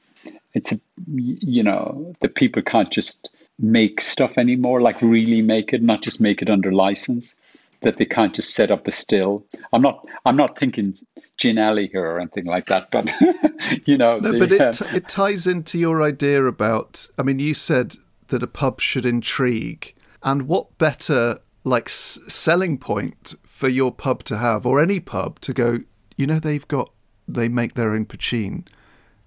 It's 0.54 0.71
a, 0.71 0.80
you 1.08 1.63
know, 1.63 2.15
that 2.21 2.36
people 2.36 2.62
can't 2.62 2.91
just 2.91 3.30
make 3.60 4.02
stuff 4.02 4.38
anymore, 4.38 4.82
like 4.82 5.02
really 5.02 5.41
make 5.41 5.74
it, 5.74 5.82
not 5.82 6.02
just 6.02 6.21
make 6.21 6.41
it 6.41 6.50
under 6.50 6.71
license 6.71 7.36
that 7.82 7.98
they 7.98 8.06
can't 8.06 8.34
just 8.34 8.54
set 8.54 8.71
up 8.71 8.88
a 8.88 8.91
still. 8.91 9.45
I'm 9.71 9.82
not 9.82 10.06
I'm 10.26 10.36
not 10.36 10.58
thinking 10.58 10.95
Gin 11.38 11.58
Alley 11.58 11.88
here 11.88 12.06
or 12.06 12.19
anything 12.19 12.45
like 12.45 12.67
that, 12.67 12.91
but 12.91 13.10
you 13.88 13.98
know. 13.98 14.19
No, 14.19 14.32
the, 14.32 14.39
but 14.39 14.52
it 14.52 14.62
uh, 14.62 14.71
t- 14.71 14.98
it 14.98 15.08
ties 15.08 15.48
into 15.48 15.78
your 15.78 16.02
idea 16.02 16.43
about. 16.45 17.08
I 17.17 17.24
mean, 17.24 17.39
you 17.39 17.54
said 17.54 17.95
that 18.28 18.43
a 18.43 18.48
pub 18.48 18.82
should 18.82 19.06
intrigue, 19.06 19.93
and 20.24 20.48
what 20.48 20.78
better 20.78 21.39
like 21.63 21.86
s- 21.86 22.19
selling 22.28 22.78
point 22.78 23.36
for 23.45 23.69
your 23.69 23.91
pub 23.91 24.24
to 24.26 24.38
have, 24.38 24.65
or 24.65 24.82
any 24.82 25.00
pub 25.00 25.39
to 25.41 25.54
go? 25.54 25.80
You 26.17 26.28
know, 26.28 26.39
they've 26.39 26.67
got 26.67 26.91
they 27.28 27.48
make 27.48 27.74
their 27.74 27.92
own 27.92 28.06
poutine 28.06 28.66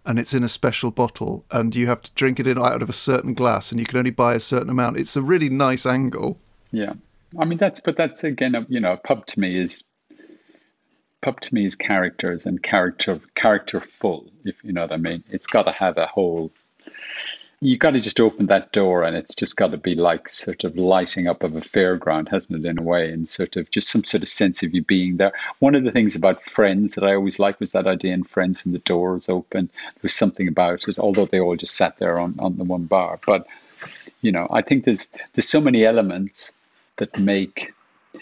and 0.05 0.19
it's 0.19 0.33
in 0.33 0.43
a 0.43 0.49
special 0.49 0.91
bottle 0.91 1.45
and 1.51 1.77
you 1.77 1.87
have 1.87 2.01
to 2.03 2.11
drink 2.15 2.41
it 2.41 2.47
in 2.47 2.59
out 2.59 2.83
of 2.83 2.89
a 2.89 2.95
certain 2.95 3.35
glass 3.35 3.71
and 3.71 3.81
you 3.81 3.87
can 3.87 3.99
only 3.99 4.11
buy 4.11 4.35
a 4.35 4.41
certain 4.41 4.71
amount 4.71 4.97
it's 4.97 5.17
a 5.17 5.23
really 5.23 5.49
nice 5.49 5.85
angle 5.85 6.39
yeah 6.71 6.95
I 7.37 7.45
mean, 7.45 7.59
that's 7.59 7.81
but 7.81 7.97
that's 7.97 8.25
again, 8.25 8.55
a, 8.55 8.65
you 8.69 8.81
know, 8.81 8.93
a 8.93 8.97
pub 8.97 9.27
to 9.27 9.41
me 9.41 9.61
is 9.61 9.85
pub 11.21 11.41
to 11.41 11.55
me 11.55 11.67
is 11.67 11.75
characters 11.75 12.47
and 12.47 12.63
character 12.63 13.21
character 13.35 13.81
full. 13.81 14.31
If 14.45 14.65
you 14.65 14.73
know 14.73 14.83
what 14.83 14.93
I 14.93 14.97
mean, 14.97 15.25
it's 15.29 15.47
got 15.47 15.65
to 15.65 15.73
have 15.73 15.99
a 15.99 16.07
whole. 16.07 16.53
You 17.61 17.77
got 17.77 17.91
to 17.91 18.01
just 18.01 18.21
open 18.21 18.47
that 18.47 18.71
door, 18.71 19.03
and 19.03 19.17
it's 19.17 19.35
just 19.35 19.57
got 19.57 19.73
to 19.73 19.77
be 19.77 19.97
like 19.97 20.29
sort 20.29 20.63
of 20.63 20.77
lighting 20.77 21.27
up 21.27 21.43
of 21.43 21.57
a 21.57 21.61
fairground, 21.61 22.29
hasn't 22.29 22.65
it? 22.65 22.69
In 22.69 22.79
a 22.79 22.83
way, 22.83 23.11
and 23.11 23.29
sort 23.29 23.57
of 23.57 23.69
just 23.73 23.91
some 23.91 24.05
sort 24.05 24.23
of 24.23 24.29
sense 24.29 24.63
of 24.63 24.73
you 24.73 24.83
being 24.83 25.17
there. 25.17 25.33
One 25.59 25.75
of 25.75 25.83
the 25.83 25.91
things 25.91 26.15
about 26.15 26.41
Friends 26.43 26.95
that 26.95 27.03
I 27.03 27.15
always 27.15 27.41
liked 27.41 27.59
was 27.59 27.73
that 27.73 27.89
idea 27.89 28.15
in 28.15 28.23
Friends 28.23 28.65
when 28.65 28.75
the 28.75 28.79
door 28.81 29.09
doors 29.09 29.29
open, 29.29 29.71
there 29.83 30.03
was 30.03 30.15
something 30.15 30.47
about 30.47 30.87
it. 30.87 31.01
Although 31.01 31.27
they 31.27 31.41
all 31.41 31.57
just 31.57 31.75
sat 31.75 31.99
there 31.99 32.21
on 32.21 32.37
on 32.39 32.59
the 32.59 32.65
one 32.65 32.85
bar, 32.85 33.19
but 33.27 33.45
you 34.23 34.31
know, 34.31 34.47
I 34.53 34.63
think 34.63 34.85
there's 34.85 35.09
there's 35.33 35.49
so 35.49 35.61
many 35.61 35.85
elements 35.85 36.53
that 36.99 37.19
make 37.19 37.73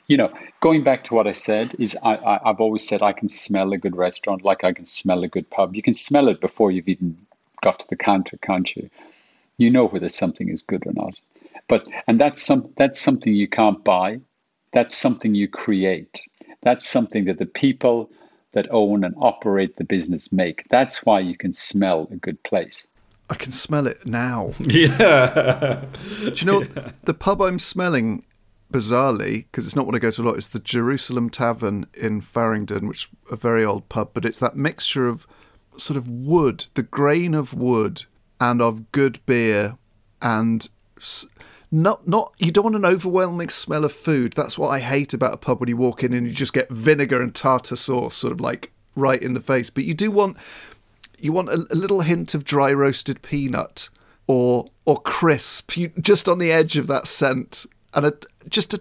you 0.06 0.16
know 0.16 0.32
going 0.60 0.82
back 0.82 1.04
to 1.04 1.14
what 1.14 1.26
i 1.26 1.32
said 1.32 1.74
is 1.78 1.96
I, 2.02 2.16
I 2.16 2.50
i've 2.50 2.60
always 2.60 2.86
said 2.86 3.02
i 3.02 3.12
can 3.12 3.28
smell 3.28 3.72
a 3.72 3.78
good 3.78 3.96
restaurant 3.96 4.44
like 4.44 4.64
i 4.64 4.72
can 4.72 4.84
smell 4.84 5.22
a 5.22 5.28
good 5.28 5.48
pub 5.48 5.74
you 5.74 5.82
can 5.82 5.94
smell 5.94 6.28
it 6.28 6.40
before 6.40 6.70
you've 6.70 6.88
even 6.88 7.16
got 7.62 7.80
to 7.80 7.88
the 7.88 7.96
counter 7.96 8.36
can't 8.42 8.76
you 8.76 8.90
you 9.58 9.70
know 9.70 9.86
whether 9.86 10.08
something 10.08 10.48
is 10.48 10.62
good 10.62 10.86
or 10.86 10.92
not 10.92 11.20
but 11.68 11.86
and 12.06 12.20
that's 12.20 12.42
some 12.42 12.68
that's 12.76 13.00
something 13.00 13.32
you 13.34 13.48
can't 13.48 13.82
buy 13.84 14.20
That's 14.72 14.94
something 14.94 15.34
you 15.34 15.48
create. 15.48 16.20
That's 16.62 16.86
something 16.86 17.24
that 17.24 17.38
the 17.38 17.46
people 17.46 18.10
that 18.52 18.66
own 18.70 19.04
and 19.04 19.14
operate 19.16 19.76
the 19.76 19.84
business 19.84 20.30
make. 20.32 20.64
That's 20.68 21.04
why 21.06 21.20
you 21.20 21.34
can 21.34 21.54
smell 21.54 22.08
a 22.10 22.16
good 22.16 22.42
place. 22.42 22.86
I 23.30 23.36
can 23.36 23.52
smell 23.52 23.86
it 23.86 24.06
now. 24.06 24.52
Yeah. 24.60 25.84
Do 26.20 26.32
you 26.34 26.46
know 26.46 26.58
what? 26.58 27.00
the 27.06 27.14
pub 27.14 27.40
I'm 27.40 27.58
smelling, 27.58 28.24
bizarrely, 28.70 29.46
because 29.50 29.64
it's 29.64 29.76
not 29.76 29.86
what 29.86 29.94
I 29.94 29.98
go 29.98 30.10
to 30.10 30.22
a 30.22 30.24
lot, 30.24 30.36
is 30.36 30.50
the 30.50 30.58
Jerusalem 30.58 31.30
Tavern 31.30 31.86
in 31.94 32.20
Farringdon, 32.20 32.86
which 32.86 33.04
is 33.04 33.32
a 33.32 33.36
very 33.36 33.64
old 33.64 33.88
pub, 33.88 34.10
but 34.12 34.26
it's 34.26 34.40
that 34.40 34.56
mixture 34.56 35.08
of 35.08 35.26
sort 35.78 35.96
of 35.96 36.06
wood, 36.08 36.66
the 36.74 36.82
grain 36.82 37.32
of 37.32 37.54
wood, 37.54 38.04
and 38.40 38.60
of 38.60 38.92
good 38.92 39.24
beer, 39.26 39.76
and 40.22 40.68
not 41.70 42.06
not 42.06 42.32
you 42.38 42.50
don't 42.50 42.64
want 42.64 42.76
an 42.76 42.84
overwhelming 42.84 43.48
smell 43.48 43.84
of 43.84 43.92
food. 43.92 44.32
That's 44.32 44.58
what 44.58 44.68
I 44.68 44.80
hate 44.80 45.14
about 45.14 45.34
a 45.34 45.38
pub 45.38 45.60
when 45.60 45.68
you 45.68 45.76
walk 45.76 46.02
in 46.02 46.12
and 46.12 46.26
you 46.26 46.32
just 46.32 46.52
get 46.52 46.70
vinegar 46.70 47.22
and 47.22 47.34
tartar 47.34 47.76
sauce, 47.76 48.14
sort 48.14 48.32
of 48.32 48.40
like 48.40 48.72
right 48.94 49.20
in 49.20 49.34
the 49.34 49.40
face. 49.40 49.70
But 49.70 49.84
you 49.84 49.94
do 49.94 50.10
want 50.10 50.36
you 51.18 51.32
want 51.32 51.48
a, 51.48 51.66
a 51.70 51.74
little 51.74 52.02
hint 52.02 52.34
of 52.34 52.44
dry 52.44 52.72
roasted 52.72 53.22
peanut 53.22 53.88
or 54.26 54.70
or 54.84 55.00
crisp, 55.00 55.76
you, 55.76 55.88
just 56.00 56.28
on 56.28 56.38
the 56.38 56.52
edge 56.52 56.76
of 56.76 56.86
that 56.86 57.06
scent, 57.06 57.66
and 57.94 58.06
a 58.06 58.12
just 58.48 58.74
a, 58.74 58.80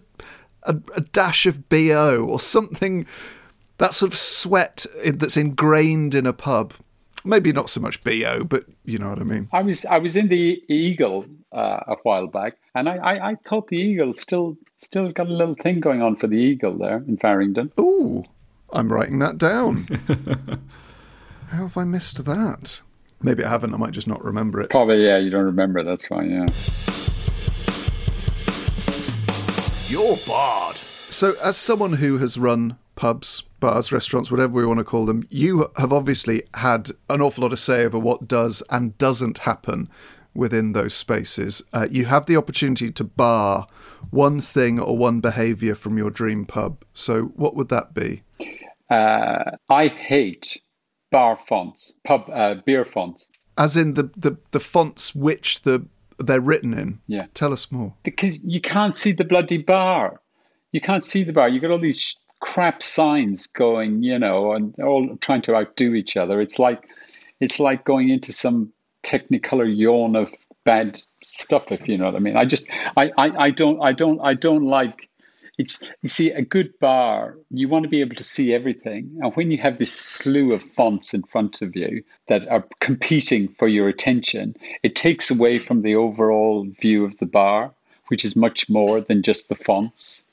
a, 0.64 0.76
a 0.96 1.02
dash 1.02 1.46
of 1.46 1.68
bo 1.70 2.26
or 2.26 2.40
something 2.40 3.06
that 3.78 3.94
sort 3.94 4.12
of 4.12 4.18
sweat 4.18 4.86
that's 5.06 5.38
ingrained 5.38 6.16
in 6.16 6.26
a 6.26 6.34
pub. 6.34 6.74
Maybe 7.26 7.52
not 7.52 7.70
so 7.70 7.82
much 7.82 8.04
bo, 8.04 8.44
but 8.44 8.66
you 8.86 9.00
know 9.00 9.10
what 9.10 9.20
I 9.20 9.24
mean. 9.24 9.50
I 9.52 9.62
was 9.62 9.84
I 9.86 9.98
was 9.98 10.16
in 10.16 10.28
the 10.28 10.62
Eagle 10.68 11.26
uh, 11.52 11.80
a 11.88 11.96
while 12.04 12.28
back, 12.28 12.58
and 12.76 12.88
I, 12.88 12.98
I, 12.98 13.30
I 13.32 13.36
thought 13.36 13.68
the 13.68 13.78
Eagle 13.78 14.14
still 14.14 14.58
still 14.78 15.12
got 15.12 15.28
a 15.28 15.34
little 15.34 15.56
thing 15.56 15.80
going 15.80 16.02
on 16.02 16.16
for 16.16 16.28
the 16.28 16.38
Eagle 16.38 16.78
there 16.78 16.98
in 17.08 17.18
Farringdon. 17.18 17.72
Ooh, 17.80 18.24
I'm 18.72 18.94
writing 18.94 19.20
that 19.20 19.38
down. 19.38 19.88
How 21.50 21.64
have 21.64 21.78
I 21.78 21.84
missed 21.84 22.24
that? 22.26 22.82
Maybe 23.22 23.44
I 23.44 23.50
haven't. 23.50 23.74
I 23.74 23.78
might 23.78 23.92
just 23.92 24.08
not 24.08 24.24
remember 24.24 24.62
it. 24.62 24.70
Probably 24.70 25.04
yeah, 25.04 25.18
you 25.18 25.32
don't 25.32 25.46
remember. 25.46 25.84
That's 25.84 26.06
fine. 26.06 26.30
Yeah. 26.30 26.46
You're 29.88 30.18
barred. 30.28 30.78
So, 31.10 31.36
as 31.42 31.58
someone 31.58 31.94
who 31.94 32.18
has 32.18 32.38
run 32.38 32.78
pubs, 32.96 33.44
bars, 33.66 33.92
restaurants, 33.92 34.30
whatever 34.30 34.54
we 34.54 34.66
want 34.66 34.78
to 34.78 34.84
call 34.84 35.08
them, 35.08 35.24
you 35.32 35.68
have 35.78 35.92
obviously 35.92 36.44
had 36.54 36.92
an 37.10 37.20
awful 37.20 37.42
lot 37.42 37.50
to 37.50 37.58
say 37.58 37.84
over 37.84 37.98
what 37.98 38.28
does 38.28 38.62
and 38.70 38.96
doesn't 39.00 39.40
happen 39.40 39.90
within 40.36 40.74
those 40.74 40.94
spaces. 40.94 41.64
Uh, 41.74 41.88
you 41.90 42.06
have 42.06 42.28
the 42.28 42.38
opportunity 42.38 42.92
to 42.92 43.04
bar 43.04 43.66
one 44.12 44.40
thing 44.40 44.80
or 44.80 44.96
one 44.96 45.20
behaviour 45.20 45.74
from 45.74 45.98
your 45.98 46.12
dream 46.12 46.46
pub. 46.46 46.86
So, 46.94 47.24
what 47.36 47.56
would 47.56 47.70
that 47.70 47.96
be? 47.96 48.22
Uh, 48.92 49.58
I 49.68 49.88
hate 49.88 50.62
bar 51.12 51.36
fonts, 51.48 51.96
pub 52.06 52.30
uh, 52.32 52.56
beer 52.68 52.86
fonts. 52.86 53.28
As 53.58 53.76
in 53.76 53.96
the, 53.96 54.12
the, 54.16 54.38
the 54.52 54.60
fonts 54.60 55.16
which 55.16 55.64
the 55.64 55.88
they're 56.20 56.40
written 56.40 56.76
in. 56.76 57.00
Yeah. 57.08 57.26
Tell 57.34 57.52
us 57.52 57.72
more. 57.72 57.96
because 58.04 58.44
you 58.44 58.62
can't 58.62 58.94
see 58.94 59.12
the 59.12 59.26
bloody 59.26 59.58
bar. 59.58 60.22
You 60.72 60.82
can't 60.82 61.04
see 61.04 61.24
the 61.24 61.34
bar. 61.34 61.50
You 61.50 61.60
got 61.60 61.72
all 61.72 61.80
these 61.80 62.16
crap 62.46 62.84
signs 62.84 63.48
going, 63.48 64.04
you 64.04 64.20
know, 64.20 64.54
and 64.54 64.74
all 64.80 65.18
trying 65.18 65.42
to 65.42 65.56
outdo 65.56 65.96
each 65.96 66.16
other. 66.16 66.40
It's 66.40 66.60
like 66.60 66.88
it's 67.40 67.60
like 67.60 67.84
going 67.86 68.10
into 68.10 68.32
some 68.32 68.72
technicolor 69.04 69.68
yawn 69.76 70.16
of 70.16 70.34
bad 70.64 71.00
stuff, 71.24 71.72
if 71.72 71.88
you 71.88 71.98
know 71.98 72.06
what 72.06 72.16
I 72.16 72.20
mean. 72.20 72.38
I 72.38 72.46
just 72.46 72.66
I, 72.96 73.12
I, 73.18 73.46
I 73.46 73.50
don't 73.50 73.82
I 73.82 73.92
don't 73.94 74.20
I 74.22 74.36
don't 74.36 74.66
like 74.66 75.10
it's 75.58 75.82
you 76.04 76.10
see 76.10 76.32
a 76.32 76.42
good 76.42 76.78
bar 76.80 77.36
you 77.50 77.68
want 77.68 77.84
to 77.84 77.90
be 77.90 78.02
able 78.02 78.16
to 78.16 78.24
see 78.24 78.54
everything 78.54 79.10
and 79.22 79.34
when 79.36 79.52
you 79.52 79.58
have 79.58 79.78
this 79.78 79.94
slew 79.94 80.52
of 80.52 80.62
fonts 80.62 81.14
in 81.14 81.24
front 81.24 81.62
of 81.62 81.78
you 81.78 82.04
that 82.28 82.46
are 82.50 82.68
competing 82.82 83.48
for 83.48 83.70
your 83.70 83.88
attention 83.88 84.54
it 84.84 84.98
takes 84.98 85.32
away 85.32 85.58
from 85.58 85.82
the 85.82 85.96
overall 85.96 86.68
view 86.82 87.06
of 87.06 87.18
the 87.20 87.26
bar 87.26 87.72
which 88.10 88.26
is 88.26 88.36
much 88.36 88.70
more 88.70 89.00
than 89.00 89.24
just 89.24 89.48
the 89.48 89.56
fonts 89.56 90.26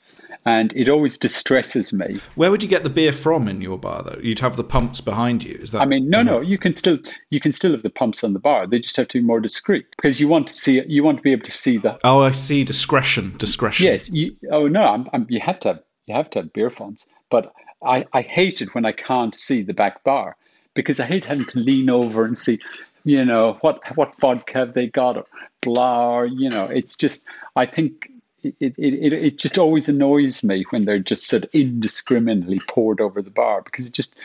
and 0.45 0.73
it 0.75 0.89
always 0.89 1.17
distresses 1.17 1.93
me 1.93 2.19
Where 2.35 2.51
would 2.51 2.63
you 2.63 2.69
get 2.69 2.83
the 2.83 2.89
beer 2.89 3.13
from 3.13 3.47
in 3.47 3.61
your 3.61 3.77
bar, 3.77 4.03
though? 4.03 4.19
You'd 4.21 4.39
have 4.39 4.57
the 4.57 4.63
pumps 4.63 5.01
behind 5.01 5.43
you. 5.43 5.55
Is 5.61 5.71
that? 5.71 5.81
I 5.81 5.85
mean, 5.85 6.09
no, 6.09 6.21
no, 6.21 6.41
you 6.41 6.57
can 6.57 6.73
still 6.73 6.97
you 7.29 7.39
can 7.39 7.51
still 7.51 7.71
have 7.71 7.83
the 7.83 7.89
pumps 7.89 8.23
on 8.23 8.33
the 8.33 8.39
bar. 8.39 8.67
They 8.67 8.79
just 8.79 8.97
have 8.97 9.07
to 9.09 9.19
be 9.19 9.25
more 9.25 9.39
discreet 9.39 9.85
because 9.95 10.19
you 10.19 10.27
want 10.27 10.47
to 10.47 10.53
see. 10.53 10.81
You 10.87 11.03
want 11.03 11.17
to 11.17 11.23
be 11.23 11.31
able 11.31 11.43
to 11.43 11.51
see 11.51 11.77
the. 11.77 11.99
Oh, 12.03 12.21
I 12.21 12.31
see. 12.31 12.63
Discretion. 12.63 13.35
Discretion. 13.37 13.85
Yes. 13.85 14.11
You, 14.11 14.35
oh 14.51 14.67
no, 14.67 14.83
I'm, 14.83 15.09
I'm, 15.13 15.25
you 15.29 15.39
have 15.39 15.59
to 15.61 15.69
have, 15.69 15.83
you 16.07 16.15
have 16.15 16.29
to 16.31 16.39
have 16.39 16.53
beer 16.53 16.69
fonts, 16.69 17.05
but 17.29 17.53
I 17.85 18.05
I 18.13 18.21
hate 18.21 18.61
it 18.61 18.73
when 18.73 18.85
I 18.85 18.91
can't 18.91 19.35
see 19.35 19.61
the 19.61 19.73
back 19.73 20.03
bar 20.03 20.35
because 20.73 20.99
I 20.99 21.05
hate 21.05 21.25
having 21.25 21.45
to 21.45 21.59
lean 21.59 21.89
over 21.89 22.25
and 22.25 22.37
see, 22.37 22.59
you 23.03 23.23
know, 23.23 23.57
what 23.61 23.79
what 23.95 24.19
vodka 24.19 24.59
have 24.59 24.73
they 24.73 24.87
got 24.87 25.17
or 25.17 25.25
blah. 25.61 26.17
Or, 26.17 26.25
you 26.25 26.49
know, 26.49 26.65
it's 26.65 26.95
just 26.95 27.23
I 27.55 27.65
think. 27.65 28.09
It, 28.43 28.55
it, 28.59 28.75
it, 28.77 29.13
it 29.13 29.37
just 29.37 29.57
always 29.57 29.87
annoys 29.87 30.43
me 30.43 30.65
when 30.69 30.85
they're 30.85 30.99
just 30.99 31.27
sort 31.27 31.43
of 31.43 31.49
indiscriminately 31.53 32.59
poured 32.67 32.99
over 32.99 33.21
the 33.21 33.29
bar 33.29 33.61
because 33.61 33.87
it 33.87 33.93
just 33.93 34.15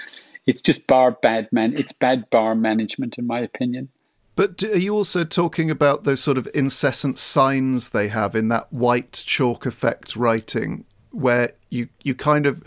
it's 0.46 0.62
just 0.62 0.86
bar 0.86 1.12
bad 1.12 1.48
man 1.52 1.74
it's 1.78 1.92
bad 1.92 2.28
bar 2.30 2.54
management 2.54 3.18
in 3.18 3.26
my 3.26 3.40
opinion. 3.40 3.88
But 4.38 4.62
are 4.62 4.78
you 4.78 4.94
also 4.94 5.24
talking 5.24 5.68
about 5.68 6.04
those 6.04 6.20
sort 6.20 6.38
of 6.38 6.48
incessant 6.54 7.18
signs 7.18 7.90
they 7.90 8.06
have 8.06 8.36
in 8.36 8.46
that 8.50 8.72
white 8.72 9.24
chalk 9.26 9.66
effect 9.66 10.14
writing, 10.14 10.84
where 11.10 11.50
you 11.70 11.88
you 12.04 12.14
kind 12.14 12.46
of 12.46 12.62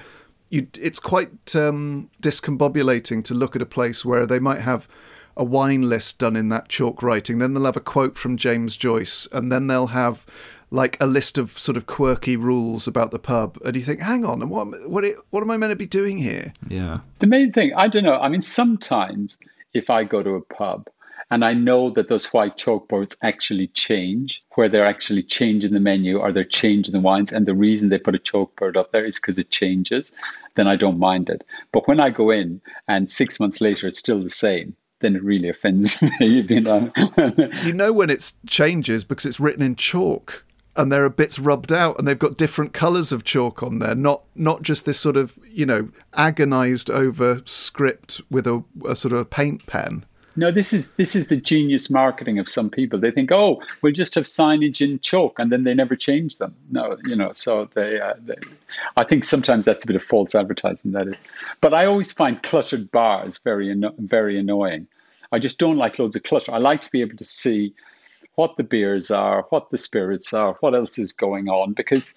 you 0.49 0.67
it's 0.77 0.99
quite 0.99 1.55
um, 1.55 2.09
discombobulating 2.21 3.23
to 3.23 3.33
look 3.33 3.55
at 3.55 3.61
a 3.61 3.65
place 3.65 4.03
where 4.03 4.27
they 4.27 4.37
might 4.37 4.59
have 4.59 4.89
a 5.37 5.45
wine 5.45 5.87
list 5.87 6.19
done 6.19 6.35
in 6.35 6.49
that 6.49 6.67
chalk 6.67 7.01
writing, 7.01 7.39
then 7.39 7.53
they'll 7.53 7.63
have 7.63 7.77
a 7.77 7.79
quote 7.79 8.17
from 8.17 8.35
James 8.35 8.75
Joyce, 8.75 9.27
and 9.31 9.49
then 9.49 9.67
they'll 9.67 9.87
have 9.87 10.25
like 10.71 10.97
a 10.99 11.05
list 11.05 11.37
of 11.37 11.59
sort 11.59 11.77
of 11.77 11.85
quirky 11.85 12.35
rules 12.35 12.87
about 12.87 13.11
the 13.11 13.19
pub, 13.19 13.57
and 13.63 13.75
you 13.75 13.81
think, 13.83 13.99
hang 13.99 14.25
on, 14.25 14.47
what 14.49 14.67
what 14.87 15.05
what 15.29 15.43
am 15.43 15.51
I 15.51 15.57
meant 15.57 15.71
to 15.71 15.75
be 15.75 15.85
doing 15.85 16.17
here? 16.17 16.53
Yeah. 16.67 16.99
the 17.19 17.27
main 17.27 17.51
thing 17.51 17.73
i 17.75 17.87
don't 17.87 18.03
know 18.03 18.19
i 18.19 18.29
mean 18.29 18.41
sometimes 18.41 19.37
if 19.73 19.89
i 19.89 20.03
go 20.03 20.23
to 20.23 20.31
a 20.31 20.41
pub 20.41 20.89
and 21.29 21.43
i 21.43 21.53
know 21.53 21.89
that 21.89 22.07
those 22.07 22.25
white 22.33 22.57
chalkboards 22.57 23.15
actually 23.21 23.67
change 23.67 24.43
where 24.55 24.69
they're 24.69 24.85
actually 24.85 25.23
changing 25.23 25.73
the 25.73 25.79
menu 25.79 26.17
or 26.17 26.31
they're 26.31 26.43
changing 26.43 26.93
the 26.93 26.99
wines 26.99 27.31
and 27.31 27.45
the 27.45 27.55
reason 27.55 27.89
they 27.89 27.97
put 27.97 28.15
a 28.15 28.19
chalkboard 28.19 28.75
up 28.77 28.91
there 28.91 29.05
is 29.05 29.19
because 29.19 29.37
it 29.37 29.49
changes 29.49 30.11
then 30.55 30.67
i 30.67 30.75
don't 30.75 30.99
mind 30.99 31.29
it 31.29 31.43
but 31.71 31.87
when 31.87 31.99
i 31.99 32.09
go 32.09 32.29
in 32.29 32.61
and 32.87 33.11
six 33.11 33.39
months 33.39 33.61
later 33.61 33.87
it's 33.87 33.99
still 33.99 34.21
the 34.21 34.29
same 34.29 34.75
then 34.99 35.15
it 35.15 35.23
really 35.23 35.49
offends 35.49 36.01
me 36.19 36.41
you 36.41 36.61
know 36.61 36.91
you 37.63 37.73
know 37.73 37.91
when 37.91 38.09
it 38.09 38.33
changes 38.45 39.03
because 39.03 39.25
it's 39.25 39.39
written 39.39 39.61
in 39.61 39.75
chalk 39.75 40.45
and 40.75 40.91
there 40.91 41.03
are 41.03 41.05
a 41.05 41.09
bits 41.09 41.37
rubbed 41.39 41.73
out 41.73 41.97
and 41.97 42.07
they've 42.07 42.19
got 42.19 42.37
different 42.37 42.73
colors 42.73 43.11
of 43.11 43.23
chalk 43.23 43.61
on 43.61 43.79
there 43.79 43.95
not 43.95 44.23
not 44.35 44.61
just 44.61 44.85
this 44.85 44.99
sort 44.99 45.17
of 45.17 45.37
you 45.49 45.65
know 45.65 45.89
agonized 46.13 46.89
over 46.89 47.41
script 47.45 48.21
with 48.29 48.47
a, 48.47 48.63
a 48.87 48.95
sort 48.95 49.13
of 49.13 49.19
a 49.19 49.25
paint 49.25 49.65
pen 49.67 50.05
No, 50.35 50.49
this 50.49 50.71
is 50.71 50.91
this 50.91 51.15
is 51.15 51.27
the 51.27 51.35
genius 51.35 51.89
marketing 51.89 52.39
of 52.39 52.47
some 52.47 52.69
people. 52.69 52.97
They 52.97 53.11
think, 53.11 53.31
oh, 53.31 53.61
we'll 53.81 53.91
just 53.91 54.15
have 54.15 54.23
signage 54.23 54.79
in 54.79 54.99
chalk, 54.99 55.37
and 55.37 55.51
then 55.51 55.65
they 55.65 55.73
never 55.73 55.95
change 55.95 56.37
them. 56.37 56.55
No, 56.71 56.97
you 57.03 57.15
know, 57.17 57.33
so 57.33 57.67
they, 57.73 57.99
uh, 57.99 58.13
they. 58.25 58.35
I 58.95 59.03
think 59.03 59.25
sometimes 59.25 59.65
that's 59.65 59.83
a 59.83 59.87
bit 59.87 59.97
of 59.97 60.03
false 60.03 60.33
advertising. 60.33 60.93
That 60.93 61.09
is, 61.09 61.15
but 61.59 61.73
I 61.73 61.85
always 61.85 62.13
find 62.13 62.41
cluttered 62.43 62.89
bars 62.91 63.39
very 63.39 63.75
very 63.99 64.39
annoying. 64.39 64.87
I 65.33 65.39
just 65.39 65.59
don't 65.59 65.77
like 65.77 65.99
loads 65.99 66.15
of 66.15 66.23
clutter. 66.23 66.53
I 66.53 66.59
like 66.59 66.81
to 66.81 66.91
be 66.91 67.01
able 67.01 67.17
to 67.17 67.25
see 67.25 67.73
what 68.41 68.57
the 68.57 68.63
beers 68.63 69.11
are, 69.11 69.45
what 69.51 69.69
the 69.69 69.77
spirits 69.77 70.33
are, 70.33 70.53
what 70.61 70.73
else 70.73 70.97
is 70.97 71.13
going 71.13 71.47
on, 71.47 71.73
because 71.73 72.15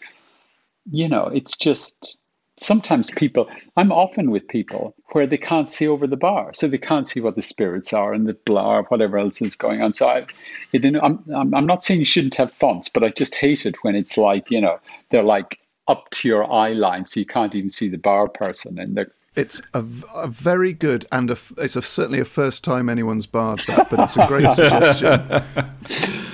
you 0.90 1.06
know, 1.06 1.26
it's 1.26 1.54
just 1.56 2.18
sometimes 2.56 3.10
people 3.10 3.48
i'm 3.76 3.90
often 3.90 4.30
with 4.30 4.46
people 4.46 4.94
where 5.10 5.26
they 5.26 5.36
can't 5.36 5.68
see 5.68 5.88
over 5.88 6.06
the 6.06 6.16
bar 6.16 6.52
so 6.54 6.68
they 6.68 6.78
can't 6.78 7.04
see 7.04 7.20
what 7.20 7.34
the 7.34 7.42
spirits 7.42 7.92
are 7.92 8.12
and 8.14 8.28
the 8.28 8.34
blah 8.46 8.80
whatever 8.82 9.18
else 9.18 9.42
is 9.42 9.56
going 9.56 9.82
on. 9.82 9.92
So 9.92 10.06
i 10.08 10.24
it, 10.72 10.86
I'm, 11.02 11.18
I'm 11.34 11.52
I'm 11.52 11.66
not 11.66 11.82
saying 11.82 11.98
you 11.98 12.06
shouldn't 12.06 12.36
have 12.36 12.52
fonts 12.52 12.88
but 12.88 13.02
i 13.02 13.08
just 13.08 13.34
hate 13.34 13.66
it 13.66 13.82
when 13.82 13.96
it's 13.96 14.16
like 14.16 14.52
you 14.52 14.60
know 14.60 14.78
they're 15.10 15.30
like 15.36 15.58
up 15.88 16.08
to 16.10 16.28
your 16.28 16.44
eye 16.62 16.74
line 16.74 17.06
so 17.06 17.18
you 17.18 17.26
can't 17.26 17.56
even 17.56 17.70
see 17.70 17.88
the 17.88 18.04
bar 18.10 18.28
person 18.28 18.78
and 18.78 18.96
they're 18.96 19.10
it's 19.36 19.60
a 19.74 19.82
very 20.28 20.72
good 20.72 21.04
and 21.10 21.30
a 21.30 21.32
f 21.32 21.52
it's 21.58 21.76
a, 21.76 21.82
certainly 21.82 22.20
a 22.20 22.24
first 22.24 22.62
time 22.62 22.88
anyone's 22.88 23.26
barred 23.26 23.58
that 23.66 23.90
but 23.90 23.98
it's 24.00 24.16
a 24.16 24.26
great 24.26 24.50
suggestion 24.60 25.20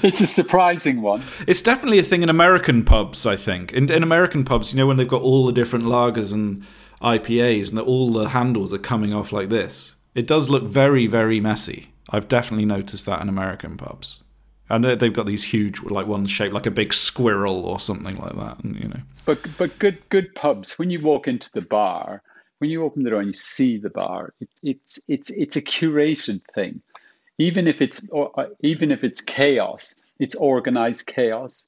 it's 0.02 0.20
a 0.20 0.26
surprising 0.26 1.00
one 1.02 1.22
It's 1.46 1.62
definitely 1.62 1.98
a 1.98 2.02
thing 2.02 2.22
in 2.22 2.28
American 2.28 2.84
pubs, 2.84 3.26
I 3.26 3.36
think. 3.36 3.72
In, 3.72 3.90
in 3.90 4.02
American 4.02 4.44
pubs, 4.44 4.72
you 4.72 4.78
know, 4.78 4.86
when 4.86 4.96
they've 4.96 5.06
got 5.08 5.22
all 5.22 5.44
the 5.46 5.52
different 5.52 5.84
lagers 5.84 6.32
and 6.32 6.64
IPAs 7.02 7.68
and 7.70 7.78
that 7.78 7.82
all 7.82 8.10
the 8.10 8.28
handles 8.30 8.72
are 8.72 8.78
coming 8.78 9.12
off 9.12 9.32
like 9.32 9.48
this, 9.48 9.96
it 10.14 10.26
does 10.26 10.48
look 10.48 10.64
very, 10.64 11.06
very 11.06 11.40
messy. 11.40 11.88
I've 12.10 12.28
definitely 12.28 12.64
noticed 12.66 13.06
that 13.06 13.20
in 13.20 13.28
American 13.28 13.76
pubs. 13.76 14.22
And 14.68 14.84
they- 14.84 14.94
they've 14.94 15.12
got 15.12 15.26
these 15.26 15.44
huge, 15.44 15.82
like 15.82 16.06
one 16.06 16.26
shaped 16.26 16.54
like 16.54 16.66
a 16.66 16.70
big 16.70 16.92
squirrel 16.94 17.60
or 17.66 17.78
something 17.80 18.16
like 18.16 18.36
that. 18.36 18.62
And, 18.64 18.76
you 18.80 18.88
know, 18.88 19.00
But 19.26 19.40
but 19.58 19.78
good 19.78 19.98
good 20.08 20.34
pubs. 20.34 20.78
When 20.78 20.90
you 20.90 21.00
walk 21.00 21.28
into 21.28 21.50
the 21.52 21.62
bar, 21.62 22.22
when 22.60 22.70
you 22.70 22.84
open 22.84 23.02
the 23.02 23.10
door 23.10 23.20
and 23.20 23.28
you 23.28 23.32
see 23.34 23.78
the 23.78 23.90
bar, 23.90 24.32
it, 24.40 24.48
it's 24.62 25.00
it's 25.08 25.30
it's 25.30 25.56
a 25.56 25.62
curated 25.62 26.42
thing. 26.54 26.80
Even 27.38 27.66
if 27.66 27.80
it's 27.80 28.06
or, 28.10 28.30
uh, 28.38 28.46
even 28.60 28.90
if 28.90 29.02
it's 29.02 29.20
chaos, 29.20 29.94
it's 30.18 30.34
organized 30.34 31.06
chaos. 31.06 31.64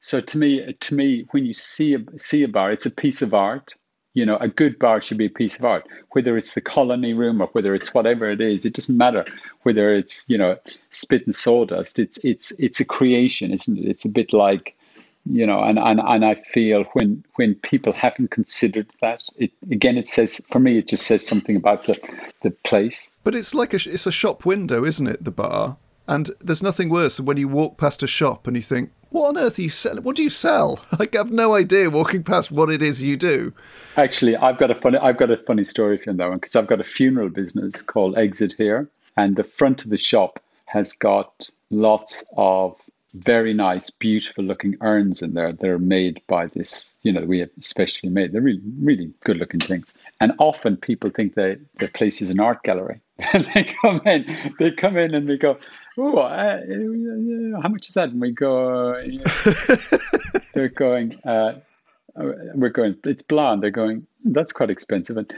So 0.00 0.20
to 0.20 0.38
me, 0.38 0.72
to 0.72 0.94
me, 0.94 1.26
when 1.32 1.44
you 1.44 1.54
see 1.54 1.94
a 1.94 1.98
see 2.16 2.44
a 2.44 2.48
bar, 2.48 2.70
it's 2.70 2.86
a 2.86 2.90
piece 2.90 3.20
of 3.20 3.34
art. 3.34 3.74
You 4.14 4.24
know, 4.24 4.36
a 4.36 4.48
good 4.48 4.78
bar 4.78 5.02
should 5.02 5.18
be 5.18 5.26
a 5.26 5.30
piece 5.30 5.58
of 5.58 5.64
art. 5.64 5.86
Whether 6.12 6.38
it's 6.38 6.54
the 6.54 6.60
colony 6.60 7.14
room 7.14 7.40
or 7.42 7.48
whether 7.48 7.74
it's 7.74 7.92
whatever 7.92 8.30
it 8.30 8.40
is, 8.40 8.64
it 8.64 8.74
doesn't 8.74 8.96
matter. 8.96 9.26
Whether 9.64 9.92
it's 9.92 10.24
you 10.28 10.38
know 10.38 10.56
spit 10.90 11.26
and 11.26 11.34
sawdust, 11.34 11.98
it's 11.98 12.18
it's 12.18 12.52
it's 12.60 12.78
a 12.78 12.84
creation, 12.84 13.52
isn't 13.52 13.76
it? 13.76 13.88
It's 13.88 14.04
a 14.04 14.08
bit 14.08 14.32
like 14.32 14.76
you 15.30 15.46
know 15.46 15.62
and, 15.62 15.78
and 15.78 16.00
and 16.00 16.24
i 16.24 16.34
feel 16.34 16.84
when 16.92 17.22
when 17.36 17.54
people 17.56 17.92
haven't 17.92 18.30
considered 18.30 18.86
that 19.00 19.22
it 19.36 19.50
again 19.70 19.96
it 19.96 20.06
says 20.06 20.44
for 20.50 20.58
me 20.58 20.78
it 20.78 20.88
just 20.88 21.06
says 21.06 21.26
something 21.26 21.56
about 21.56 21.84
the 21.84 21.96
the 22.42 22.50
place 22.64 23.10
But 23.24 23.34
it's 23.34 23.54
like 23.54 23.72
a 23.74 23.76
it's 23.76 24.06
a 24.06 24.12
shop 24.12 24.44
window, 24.46 24.84
isn't 24.84 25.06
it? 25.06 25.24
The 25.24 25.30
bar, 25.30 25.76
and 26.06 26.30
there's 26.40 26.62
nothing 26.62 26.88
worse 26.88 27.16
than 27.18 27.26
when 27.26 27.36
you 27.36 27.48
walk 27.48 27.76
past 27.76 28.02
a 28.02 28.06
shop 28.06 28.46
and 28.46 28.56
you 28.56 28.62
think, 28.62 28.90
"What 29.10 29.28
on 29.28 29.36
earth 29.38 29.58
are 29.58 29.62
you 29.62 29.68
selling? 29.70 30.02
What 30.02 30.16
do 30.16 30.22
you 30.22 30.30
sell?" 30.30 30.78
Like, 30.98 31.14
I 31.14 31.18
have 31.18 31.30
no 31.30 31.54
idea 31.54 31.90
walking 31.90 32.22
past 32.22 32.50
what 32.50 32.70
it 32.70 32.80
is 32.82 33.02
you 33.02 33.16
do. 33.16 33.52
actually 33.96 34.34
i've 34.36 34.58
got 34.58 34.70
a 34.70 34.74
funny 34.74 34.98
i've 34.98 35.18
got 35.18 35.30
a 35.30 35.36
funny 35.48 35.64
story 35.64 35.98
for 35.98 36.04
you 36.04 36.12
on 36.12 36.16
that 36.18 36.28
one 36.28 36.38
because 36.38 36.56
i've 36.56 36.66
got 36.72 36.80
a 36.80 36.84
funeral 36.84 37.28
business 37.28 37.82
called 37.82 38.16
exit 38.16 38.54
here 38.56 38.88
and 39.16 39.36
the 39.36 39.44
front 39.44 39.84
of 39.84 39.90
the 39.90 39.98
shop 39.98 40.40
has 40.66 40.92
got 40.94 41.50
lots 41.70 42.24
of 42.36 42.76
very 43.14 43.54
nice 43.54 43.90
beautiful 43.90 44.44
looking 44.44 44.76
urns 44.80 45.22
in 45.22 45.34
there 45.34 45.52
that 45.52 45.68
are 45.68 45.78
made 45.78 46.20
by 46.26 46.46
this 46.46 46.94
you 47.02 47.12
know 47.12 47.22
we 47.22 47.38
have 47.38 47.50
specially 47.60 48.10
made. 48.10 48.32
They're 48.32 48.42
really 48.42 48.62
really 48.80 49.12
good 49.24 49.38
looking 49.38 49.60
things. 49.60 49.94
And 50.20 50.32
often 50.38 50.76
people 50.76 51.10
think 51.10 51.34
that 51.34 51.60
the 51.78 51.88
place 51.88 52.20
is 52.20 52.30
an 52.30 52.40
art 52.40 52.62
gallery. 52.62 53.00
And 53.32 53.44
they 53.54 53.64
come 53.82 54.00
in 54.04 54.26
they 54.58 54.70
come 54.70 54.96
in 54.96 55.14
and 55.14 55.28
they 55.28 55.36
go 55.36 55.58
oh 55.96 56.18
uh, 56.18 56.60
uh, 56.60 57.60
how 57.60 57.68
much 57.68 57.88
is 57.88 57.94
that? 57.94 58.10
And 58.10 58.20
we 58.20 58.30
go 58.30 58.94
uh, 58.94 60.38
they're 60.54 60.68
going 60.68 61.18
uh, 61.24 61.54
we're 62.14 62.68
going 62.68 62.96
it's 63.04 63.22
blonde 63.22 63.62
they're 63.62 63.70
going 63.70 64.06
that's 64.24 64.52
quite 64.52 64.70
expensive. 64.70 65.16
And 65.16 65.32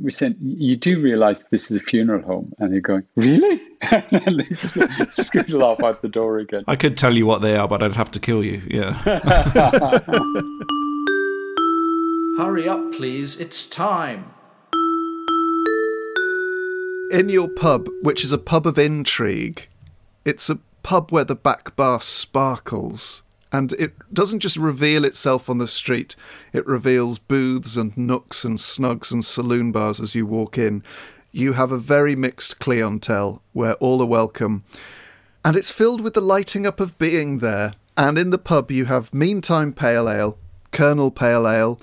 we're 0.00 0.10
saying 0.10 0.36
you 0.40 0.76
do 0.76 1.00
realize 1.00 1.44
this 1.50 1.70
is 1.70 1.76
a 1.76 1.80
funeral 1.80 2.22
home 2.22 2.52
and 2.58 2.72
they're 2.72 2.80
going 2.80 3.04
really 3.16 3.60
and 3.90 4.40
they 4.40 4.44
just 4.44 4.76
scootle 4.76 5.62
off 5.62 5.82
out 5.82 6.02
the 6.02 6.08
door 6.08 6.38
again 6.38 6.64
I 6.66 6.76
could 6.76 6.96
tell 6.96 7.16
you 7.16 7.26
what 7.26 7.42
they 7.42 7.56
are, 7.56 7.68
but 7.68 7.82
I'd 7.82 7.96
have 7.96 8.10
to 8.12 8.20
kill 8.20 8.44
you. 8.44 8.62
Yeah. 8.68 8.92
Hurry 12.38 12.68
up, 12.68 12.92
please. 12.92 13.40
It's 13.40 13.66
time. 13.66 14.32
In 17.10 17.28
your 17.28 17.48
pub, 17.48 17.88
which 18.02 18.24
is 18.24 18.32
a 18.32 18.38
pub 18.38 18.66
of 18.66 18.78
intrigue, 18.78 19.68
it's 20.24 20.48
a 20.48 20.58
pub 20.82 21.10
where 21.10 21.24
the 21.24 21.34
back 21.34 21.76
bar 21.76 22.00
sparkles. 22.00 23.22
And 23.52 23.72
it 23.74 23.94
doesn't 24.12 24.40
just 24.40 24.56
reveal 24.56 25.04
itself 25.04 25.50
on 25.50 25.58
the 25.58 25.66
street, 25.66 26.14
it 26.52 26.66
reveals 26.66 27.18
booths 27.18 27.76
and 27.76 27.96
nooks 27.96 28.44
and 28.44 28.58
snugs 28.58 29.12
and 29.12 29.24
saloon 29.24 29.72
bars 29.72 30.00
as 30.00 30.14
you 30.14 30.24
walk 30.24 30.56
in. 30.56 30.84
You 31.32 31.54
have 31.54 31.72
a 31.72 31.78
very 31.78 32.16
mixed 32.16 32.58
clientele 32.58 33.42
where 33.52 33.74
all 33.74 34.00
are 34.02 34.06
welcome. 34.06 34.64
And 35.44 35.56
it's 35.56 35.70
filled 35.70 36.00
with 36.00 36.14
the 36.14 36.20
lighting 36.20 36.66
up 36.66 36.80
of 36.80 36.98
being 36.98 37.38
there. 37.38 37.74
And 37.96 38.18
in 38.18 38.30
the 38.30 38.38
pub, 38.38 38.70
you 38.70 38.86
have 38.86 39.14
Meantime 39.14 39.72
Pale 39.72 40.08
Ale, 40.08 40.38
Kernel 40.70 41.10
Pale 41.10 41.48
Ale, 41.48 41.80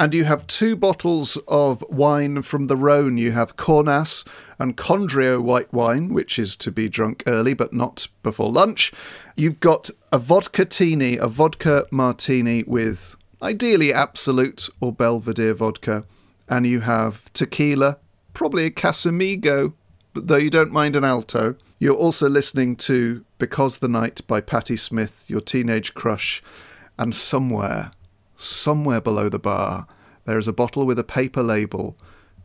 and 0.00 0.14
you 0.14 0.24
have 0.24 0.46
two 0.46 0.76
bottles 0.76 1.36
of 1.46 1.84
wine 1.90 2.40
from 2.40 2.68
the 2.68 2.76
Rhone. 2.76 3.18
You 3.18 3.32
have 3.32 3.58
Cornas 3.58 4.26
and 4.58 4.74
Condrieu 4.74 5.42
white 5.42 5.70
wine, 5.74 6.08
which 6.08 6.38
is 6.38 6.56
to 6.56 6.72
be 6.72 6.88
drunk 6.88 7.22
early 7.26 7.52
but 7.52 7.74
not 7.74 8.08
before 8.22 8.50
lunch. 8.50 8.92
You've 9.36 9.60
got 9.60 9.90
a 10.10 10.18
vodka 10.18 10.64
tini, 10.64 11.18
a 11.18 11.26
vodka 11.26 11.86
martini 11.90 12.62
with 12.62 13.14
ideally 13.42 13.92
Absolut 13.92 14.70
or 14.80 14.90
Belvedere 14.90 15.52
vodka. 15.52 16.06
And 16.48 16.66
you 16.66 16.80
have 16.80 17.30
tequila, 17.34 17.98
probably 18.32 18.64
a 18.64 18.70
Casamigo, 18.70 19.74
but 20.14 20.28
though 20.28 20.36
you 20.36 20.48
don't 20.48 20.72
mind 20.72 20.96
an 20.96 21.04
alto. 21.04 21.56
You're 21.78 21.94
also 21.94 22.26
listening 22.26 22.76
to 22.76 23.26
Because 23.38 23.78
the 23.78 23.88
Night 23.88 24.26
by 24.26 24.40
Patti 24.40 24.78
Smith, 24.78 25.26
your 25.28 25.42
teenage 25.42 25.92
crush, 25.92 26.42
and 26.98 27.14
somewhere, 27.14 27.90
somewhere 28.40 29.00
below 29.00 29.28
the 29.28 29.38
bar, 29.38 29.86
there 30.24 30.38
is 30.38 30.48
a 30.48 30.52
bottle 30.52 30.86
with 30.86 30.98
a 30.98 31.04
paper 31.04 31.42
label 31.42 31.96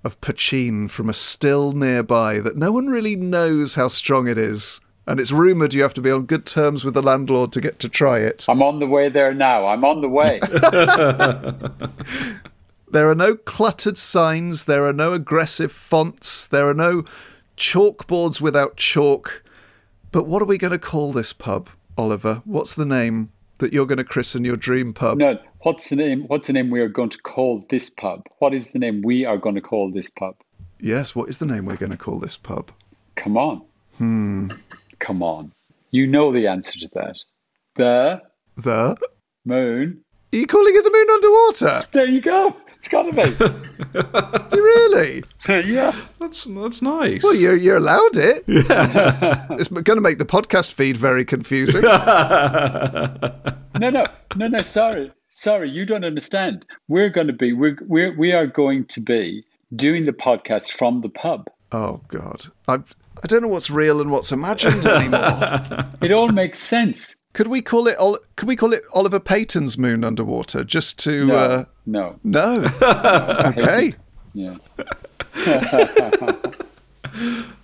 of 0.04 0.20
Poitín 0.22 0.90
from 0.90 1.10
a 1.10 1.14
still 1.14 1.72
nearby 1.72 2.40
that 2.40 2.58
no 2.58 2.72
one 2.72 2.88
really 2.88 3.16
knows 3.16 3.76
how 3.76 3.88
strong 3.88 4.28
it 4.28 4.38
is. 4.38 4.80
And 5.08 5.20
it's 5.20 5.32
rumoured 5.32 5.74
you 5.74 5.84
have 5.84 5.94
to 5.96 6.02
be 6.02 6.12
on 6.12 6.26
good 6.26 6.46
terms 6.46 6.84
with 6.84 6.96
the 6.96 7.02
landlord 7.02 7.52
to 7.54 7.62
get 7.62 7.80
to 7.80 7.90
try 7.90 8.20
it. 8.20 8.46
i'm 8.50 8.64
on 8.64 8.80
the 8.80 8.88
way 8.88 9.08
there 9.08 9.36
now 9.36 9.68
i'm 9.68 9.86
on 9.86 10.02
the 10.02 10.10
way 10.10 10.40
There 12.92 13.10
are 13.10 13.16
no 13.16 13.36
cluttered 13.36 13.98
signs, 13.98 14.66
there 14.66 14.86
are 14.86 14.94
no 14.94 15.12
aggressive 15.12 15.72
fonts, 15.72 16.48
there 16.48 16.70
are 16.70 16.74
no 16.74 17.04
chalkboards 17.58 18.40
without 18.40 18.78
chalk. 18.78 19.44
But 20.14 20.28
what 20.28 20.42
are 20.42 20.46
we 20.46 20.58
going 20.58 20.72
to 20.72 20.80
call 20.80 21.12
this 21.12 21.34
pub, 21.34 21.68
Oliver? 21.98 22.42
What's 22.46 22.74
the 22.74 22.86
name 22.86 23.32
that 23.60 23.74
you're 23.74 23.86
going 23.86 23.98
to 23.98 24.04
christen 24.04 24.44
your 24.46 24.58
dream 24.58 24.94
pub? 24.94 25.18
no 25.18 25.39
what's 25.62 25.89
the 25.89 25.96
name 25.96 26.24
what's 26.28 26.48
the 26.48 26.54
name 26.54 26.70
we 26.70 26.80
are 26.82 26.88
going 26.89 27.10
to 27.10 27.18
call 27.20 27.63
this 27.70 27.89
pub 27.89 28.22
what 28.39 28.54
is 28.54 28.72
the 28.72 28.80
name 28.80 29.02
we 29.04 29.26
are 29.26 29.38
going 29.38 29.56
to 29.56 29.62
call 29.62 29.91
this 29.91 30.10
pub 30.10 30.36
Yes, 30.82 31.15
what 31.15 31.30
is 31.30 31.38
the 31.38 31.46
name 31.46 31.65
we're 31.65 31.78
going 31.78 31.94
to 31.94 31.98
call 31.98 32.20
this 32.20 32.36
pub? 32.38 32.72
come 33.15 33.38
on 33.38 33.62
hmm 33.98 34.52
come 35.00 35.24
on 35.24 35.52
you 35.91 36.06
know 36.06 36.32
the 36.32 36.48
answer 36.48 36.78
to 36.80 36.89
that 36.94 37.18
the 37.76 38.22
The. 38.58 38.98
moon 39.46 40.02
Are 40.34 40.38
you 40.38 40.48
calling 40.48 40.74
it 40.76 40.84
the 40.84 40.91
Moon 40.91 41.08
Under 41.13 41.30
Water? 41.32 41.84
there 41.94 42.06
you 42.10 42.22
go 42.22 42.56
it's 42.86 42.91
got 42.91 43.04
to 43.04 43.13
be. 43.13 43.36
You 44.56 44.63
really? 44.63 45.24
yeah 45.69 45.91
That's 46.19 46.45
that's 46.45 46.82
nice. 46.82 47.24
Well, 47.24 47.36
you're, 47.36 47.56
you're 47.56 47.78
allowed 47.78 48.15
it. 48.15 48.43
Yeah. 48.56 49.45
it's 49.52 49.67
going 49.67 49.84
to 49.84 50.02
make 50.02 50.17
the 50.17 50.26
podcast 50.26 50.71
feed 50.71 50.98
very 50.98 51.26
confusing. 51.26 51.82
no 51.82 53.19
no 53.89 54.08
no 54.36 54.48
no 54.48 54.62
sorry 54.62 55.12
sorry 55.30 55.69
you 55.69 55.86
don't 55.86 56.06
understand 56.06 56.65
we're 56.88 57.10
going 57.10 57.28
to 57.28 57.34
be 57.34 57.54
we're, 57.54 57.78
we're 57.88 58.15
we 58.17 58.34
are 58.34 58.48
going 58.48 58.86
to 58.86 59.02
be 59.02 59.43
doing 59.76 60.06
the 60.06 60.13
podcast 60.13 60.71
from 60.71 61.02
the 61.02 61.10
pub 61.10 61.48
oh, 61.71 62.02
God. 62.08 62.45
I, 62.67 62.76
I 62.76 63.28
don't 63.28 63.41
know 63.41 63.48
what's 63.50 63.69
real 63.69 64.02
and 64.02 64.12
what's 64.12 64.32
imagined 64.32 64.86
anymore. 64.86 65.86
it 66.02 66.12
all 66.12 66.30
makes 66.30 66.60
sense 66.60 67.17
Could 67.36 67.48
we 67.48 67.62
call 67.62 67.88
it? 67.88 67.98
Could 68.38 68.48
we 68.48 68.56
call 68.56 68.71
it 68.71 68.84
Oliver 68.93 69.19
Peyton's 69.19 69.78
Moon 69.78 70.06
Under 70.06 70.24
Water? 70.24 70.63
Just 70.63 70.98
to 71.00 71.26
no 71.26 71.36
uh, 71.36 71.65
no 71.86 72.17
no. 72.24 72.63
okay. 73.58 73.93
yeah 74.34 74.56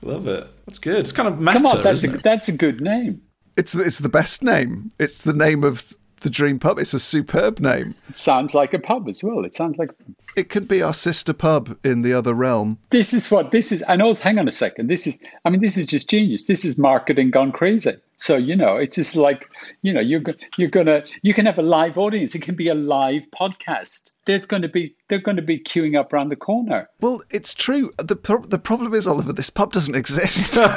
Love 0.01 0.27
it. 0.27 0.47
That's 0.65 0.77
good. 0.77 0.99
It's 0.99 1.13
kind 1.13 1.29
of 1.29 1.39
meta, 1.39 1.53
come 1.53 1.65
on 1.67 1.83
that's 1.83 2.03
a, 2.03 2.07
isn't 2.07 2.15
it? 2.15 2.23
that's 2.23 2.49
a 2.49 2.57
good 2.57 2.81
name 2.81 3.21
It's 3.55 3.73
it's 3.73 3.99
the 3.99 4.09
best 4.09 4.43
name. 4.43 4.89
It's 4.99 5.23
the 5.23 5.31
name 5.31 5.63
of 5.63 5.93
the 6.21 6.29
Dream 6.29 6.59
Pub. 6.59 6.79
It's 6.79 6.93
a 6.93 6.99
superb 6.99 7.59
name. 7.59 7.95
it 8.09 8.15
sounds 8.15 8.53
like 8.53 8.73
a 8.73 8.79
pub 8.79 9.07
as 9.09 9.23
well 9.23 9.43
it 9.45 9.55
sounds 9.55 9.77
like 9.77 9.91
It 10.35 10.49
could 10.49 10.67
be 10.67 10.81
our 10.81 10.93
sister 10.93 11.33
pub 11.33 11.77
in 11.83 12.01
the 12.03 12.13
other 12.13 12.33
realm. 12.33 12.77
this 12.89 13.13
is 13.13 13.29
what 13.29 13.51
this 13.51 13.71
is. 13.71 13.83
I 13.87 13.95
know. 13.97 14.13
Hang 14.15 14.39
on 14.39 14.47
a 14.47 14.51
second. 14.51 14.87
This 14.87 15.07
is. 15.07 15.19
I 15.45 15.49
mean, 15.49 15.61
this 15.61 15.77
is 15.77 15.85
just 15.85 16.09
genius. 16.09 16.45
This 16.45 16.63
is 16.63 16.77
marketing 16.77 17.31
gone 17.31 17.51
crazy. 17.51 17.93
So 18.17 18.37
you 18.37 18.55
know, 18.55 18.77
it's 18.77 18.95
just 18.95 19.15
like 19.15 19.49
you 19.81 19.91
know, 19.91 19.99
you're 19.99 20.21
you're 20.57 20.69
gonna 20.69 21.03
you 21.21 21.33
can 21.33 21.45
have 21.45 21.57
a 21.57 21.61
live 21.63 21.97
audience. 21.97 22.33
It 22.35 22.43
can 22.43 22.55
be 22.55 22.69
a 22.69 22.75
live 22.75 23.23
podcast. 23.37 24.11
There's 24.25 24.45
going 24.45 24.61
to 24.61 24.69
be 24.69 24.95
they're 25.09 25.19
going 25.19 25.37
to 25.37 25.41
be 25.41 25.59
queuing 25.59 25.99
up 25.99 26.13
around 26.13 26.29
the 26.29 26.35
corner. 26.37 26.87
Well, 27.01 27.21
it's 27.31 27.53
true. 27.53 27.91
The 27.97 28.15
pro- 28.15 28.45
the 28.45 28.59
problem 28.59 28.93
is, 28.93 29.07
Oliver, 29.07 29.33
this 29.33 29.49
pub 29.49 29.73
doesn't 29.73 29.95
exist. 29.95 30.57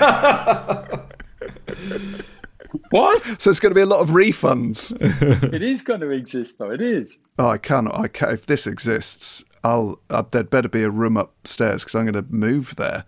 What? 2.90 3.22
so 3.40 3.50
it's 3.50 3.60
going 3.60 3.70
to 3.70 3.74
be 3.74 3.80
a 3.80 3.86
lot 3.86 4.00
of 4.00 4.10
refunds. 4.10 4.92
it 5.52 5.62
is 5.62 5.82
going 5.82 6.00
to 6.00 6.10
exist, 6.10 6.58
though. 6.58 6.70
It 6.70 6.80
is. 6.80 7.18
Oh, 7.38 7.48
I 7.48 7.58
cannot. 7.58 7.96
I 7.96 8.08
can 8.08 8.30
If 8.30 8.46
this 8.46 8.66
exists, 8.66 9.44
I'll. 9.62 10.00
Uh, 10.10 10.22
there'd 10.30 10.50
better 10.50 10.68
be 10.68 10.82
a 10.82 10.90
room 10.90 11.16
upstairs 11.16 11.82
because 11.82 11.94
I'm 11.94 12.10
going 12.10 12.24
to 12.24 12.32
move 12.32 12.76
there. 12.76 13.04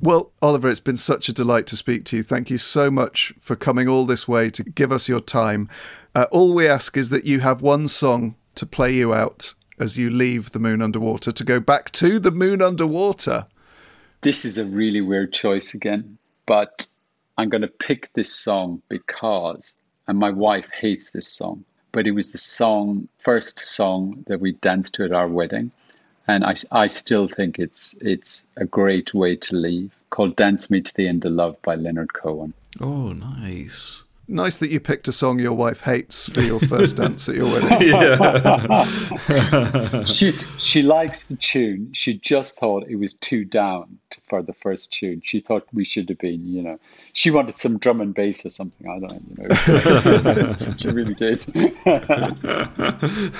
Well, 0.00 0.32
Oliver, 0.42 0.68
it's 0.68 0.80
been 0.80 0.96
such 0.96 1.28
a 1.28 1.32
delight 1.32 1.68
to 1.68 1.76
speak 1.76 2.04
to 2.06 2.16
you. 2.16 2.22
Thank 2.24 2.50
you 2.50 2.58
so 2.58 2.90
much 2.90 3.32
for 3.38 3.54
coming 3.54 3.86
all 3.86 4.04
this 4.04 4.26
way 4.26 4.50
to 4.50 4.64
give 4.64 4.90
us 4.90 5.08
your 5.08 5.20
time. 5.20 5.68
Uh, 6.12 6.26
all 6.32 6.54
we 6.54 6.66
ask 6.66 6.96
is 6.96 7.10
that 7.10 7.24
you 7.24 7.38
have 7.38 7.62
one 7.62 7.86
song 7.86 8.34
to 8.56 8.66
play 8.66 8.92
you 8.92 9.14
out 9.14 9.54
as 9.78 9.96
you 9.96 10.10
leave 10.10 10.50
the 10.50 10.58
Moon 10.58 10.82
Under 10.82 10.98
Water 10.98 11.30
to 11.30 11.44
go 11.44 11.60
back 11.60 11.92
to 11.92 12.18
the 12.18 12.32
Moon 12.32 12.60
Under 12.60 12.86
Water. 12.86 13.46
This 14.22 14.44
is 14.44 14.58
a 14.58 14.66
really 14.66 15.00
weird 15.00 15.32
choice 15.32 15.72
again, 15.72 16.18
but 16.46 16.88
I'm 17.38 17.48
going 17.48 17.62
to 17.62 17.68
pick 17.68 18.12
this 18.12 18.32
song 18.32 18.82
because, 18.88 19.74
and 20.06 20.18
my 20.18 20.30
wife 20.30 20.70
hates 20.72 21.10
this 21.10 21.26
song, 21.26 21.64
but 21.92 22.06
it 22.06 22.12
was 22.12 22.32
the 22.32 22.38
song, 22.38 23.08
first 23.18 23.58
song 23.58 24.24
that 24.26 24.40
we 24.40 24.52
danced 24.52 24.94
to 24.94 25.04
at 25.04 25.12
our 25.12 25.28
wedding. 25.28 25.70
And 26.28 26.44
I, 26.44 26.54
I 26.70 26.86
still 26.86 27.26
think 27.26 27.58
it's 27.58 27.94
it's 28.00 28.46
a 28.56 28.64
great 28.64 29.12
way 29.12 29.34
to 29.36 29.56
leave, 29.56 29.90
called 30.10 30.36
Dance 30.36 30.70
Me 30.70 30.80
to 30.80 30.94
the 30.94 31.08
End 31.08 31.24
of 31.24 31.32
Love 31.32 31.60
by 31.62 31.74
Leonard 31.74 32.12
Cohen. 32.12 32.54
Oh, 32.80 33.12
nice. 33.12 34.04
Nice 34.32 34.56
that 34.56 34.70
you 34.70 34.80
picked 34.80 35.08
a 35.08 35.12
song 35.12 35.38
your 35.38 35.52
wife 35.52 35.82
hates 35.82 36.26
for 36.30 36.40
your 36.40 36.58
first 36.58 36.96
dance 37.00 37.28
at 37.28 37.34
your 37.34 37.52
wedding. 37.52 37.68
she 40.06 40.32
she 40.56 40.80
likes 40.80 41.26
the 41.26 41.36
tune. 41.36 41.90
She 41.92 42.14
just 42.14 42.58
thought 42.58 42.88
it 42.88 42.96
was 42.96 43.12
too 43.12 43.44
down 43.44 43.98
to, 44.08 44.20
for 44.28 44.42
the 44.42 44.54
first 44.54 44.90
tune. 44.90 45.20
She 45.22 45.40
thought 45.40 45.68
we 45.74 45.84
should 45.84 46.08
have 46.08 46.16
been, 46.16 46.46
you 46.46 46.62
know, 46.62 46.80
she 47.12 47.30
wanted 47.30 47.58
some 47.58 47.76
drum 47.76 48.00
and 48.00 48.14
bass 48.14 48.46
or 48.46 48.50
something. 48.50 48.88
I 48.88 49.00
don't 49.00 49.38
know, 49.38 49.44
you 49.66 50.22
know. 50.42 50.56
she 50.78 50.88
really 50.88 51.12
did. 51.12 51.42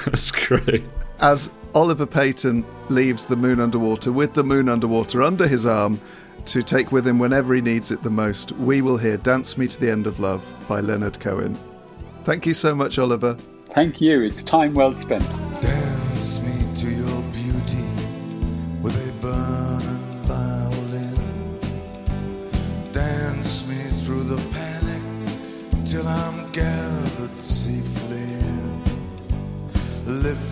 That's 0.05 0.31
great. 0.31 0.85
As 1.21 1.51
Oliver 1.75 2.05
Peyton 2.05 2.67
leaves 2.91 3.25
the 3.25 3.37
Moon 3.37 3.61
Under 3.61 3.79
Water 3.79 4.13
with 4.13 4.35
the 4.35 4.45
Moon 4.45 4.69
Under 4.69 4.89
Water 4.89 5.23
under 5.23 5.49
his 5.49 5.65
arm 5.65 6.03
to 6.47 6.63
take 6.63 6.93
with 6.93 7.07
him 7.07 7.19
whenever 7.19 7.55
he 7.55 7.61
needs 7.61 7.91
it 7.91 8.03
the 8.03 8.11
most, 8.11 8.53
we 8.53 8.83
will 8.83 8.97
hear 8.97 9.17
Dance 9.17 9.57
Me 9.57 9.67
to 9.69 9.81
the 9.81 9.91
End 9.91 10.07
of 10.07 10.21
Love 10.21 10.45
by 10.69 10.81
Leonard 10.81 11.19
Cohen. 11.21 11.59
Thank 12.25 12.47
you 12.47 12.55
so 12.55 12.75
much, 12.75 12.99
Oliver. 12.99 13.37
Thank 13.71 14.01
you. 14.01 14.23
It's 14.23 14.45
time 14.45 14.75
well 14.75 14.95
spent. 14.95 15.27
Dance 15.61 16.41
me 16.45 16.75
to 16.77 16.91
your 16.91 17.23
beauty 17.33 17.85
with 18.83 18.95
a 18.97 19.13
burning 19.23 20.23
violin. 20.23 21.17
Dance 22.93 23.69
me 23.69 23.77
through 24.05 24.25
the 24.25 24.43
panic 24.53 25.03
till 25.87 26.07
I'm 26.07 26.51
gathered 26.53 27.39
safely 27.39 28.19
in. 28.19 28.83
Lift 30.23 30.52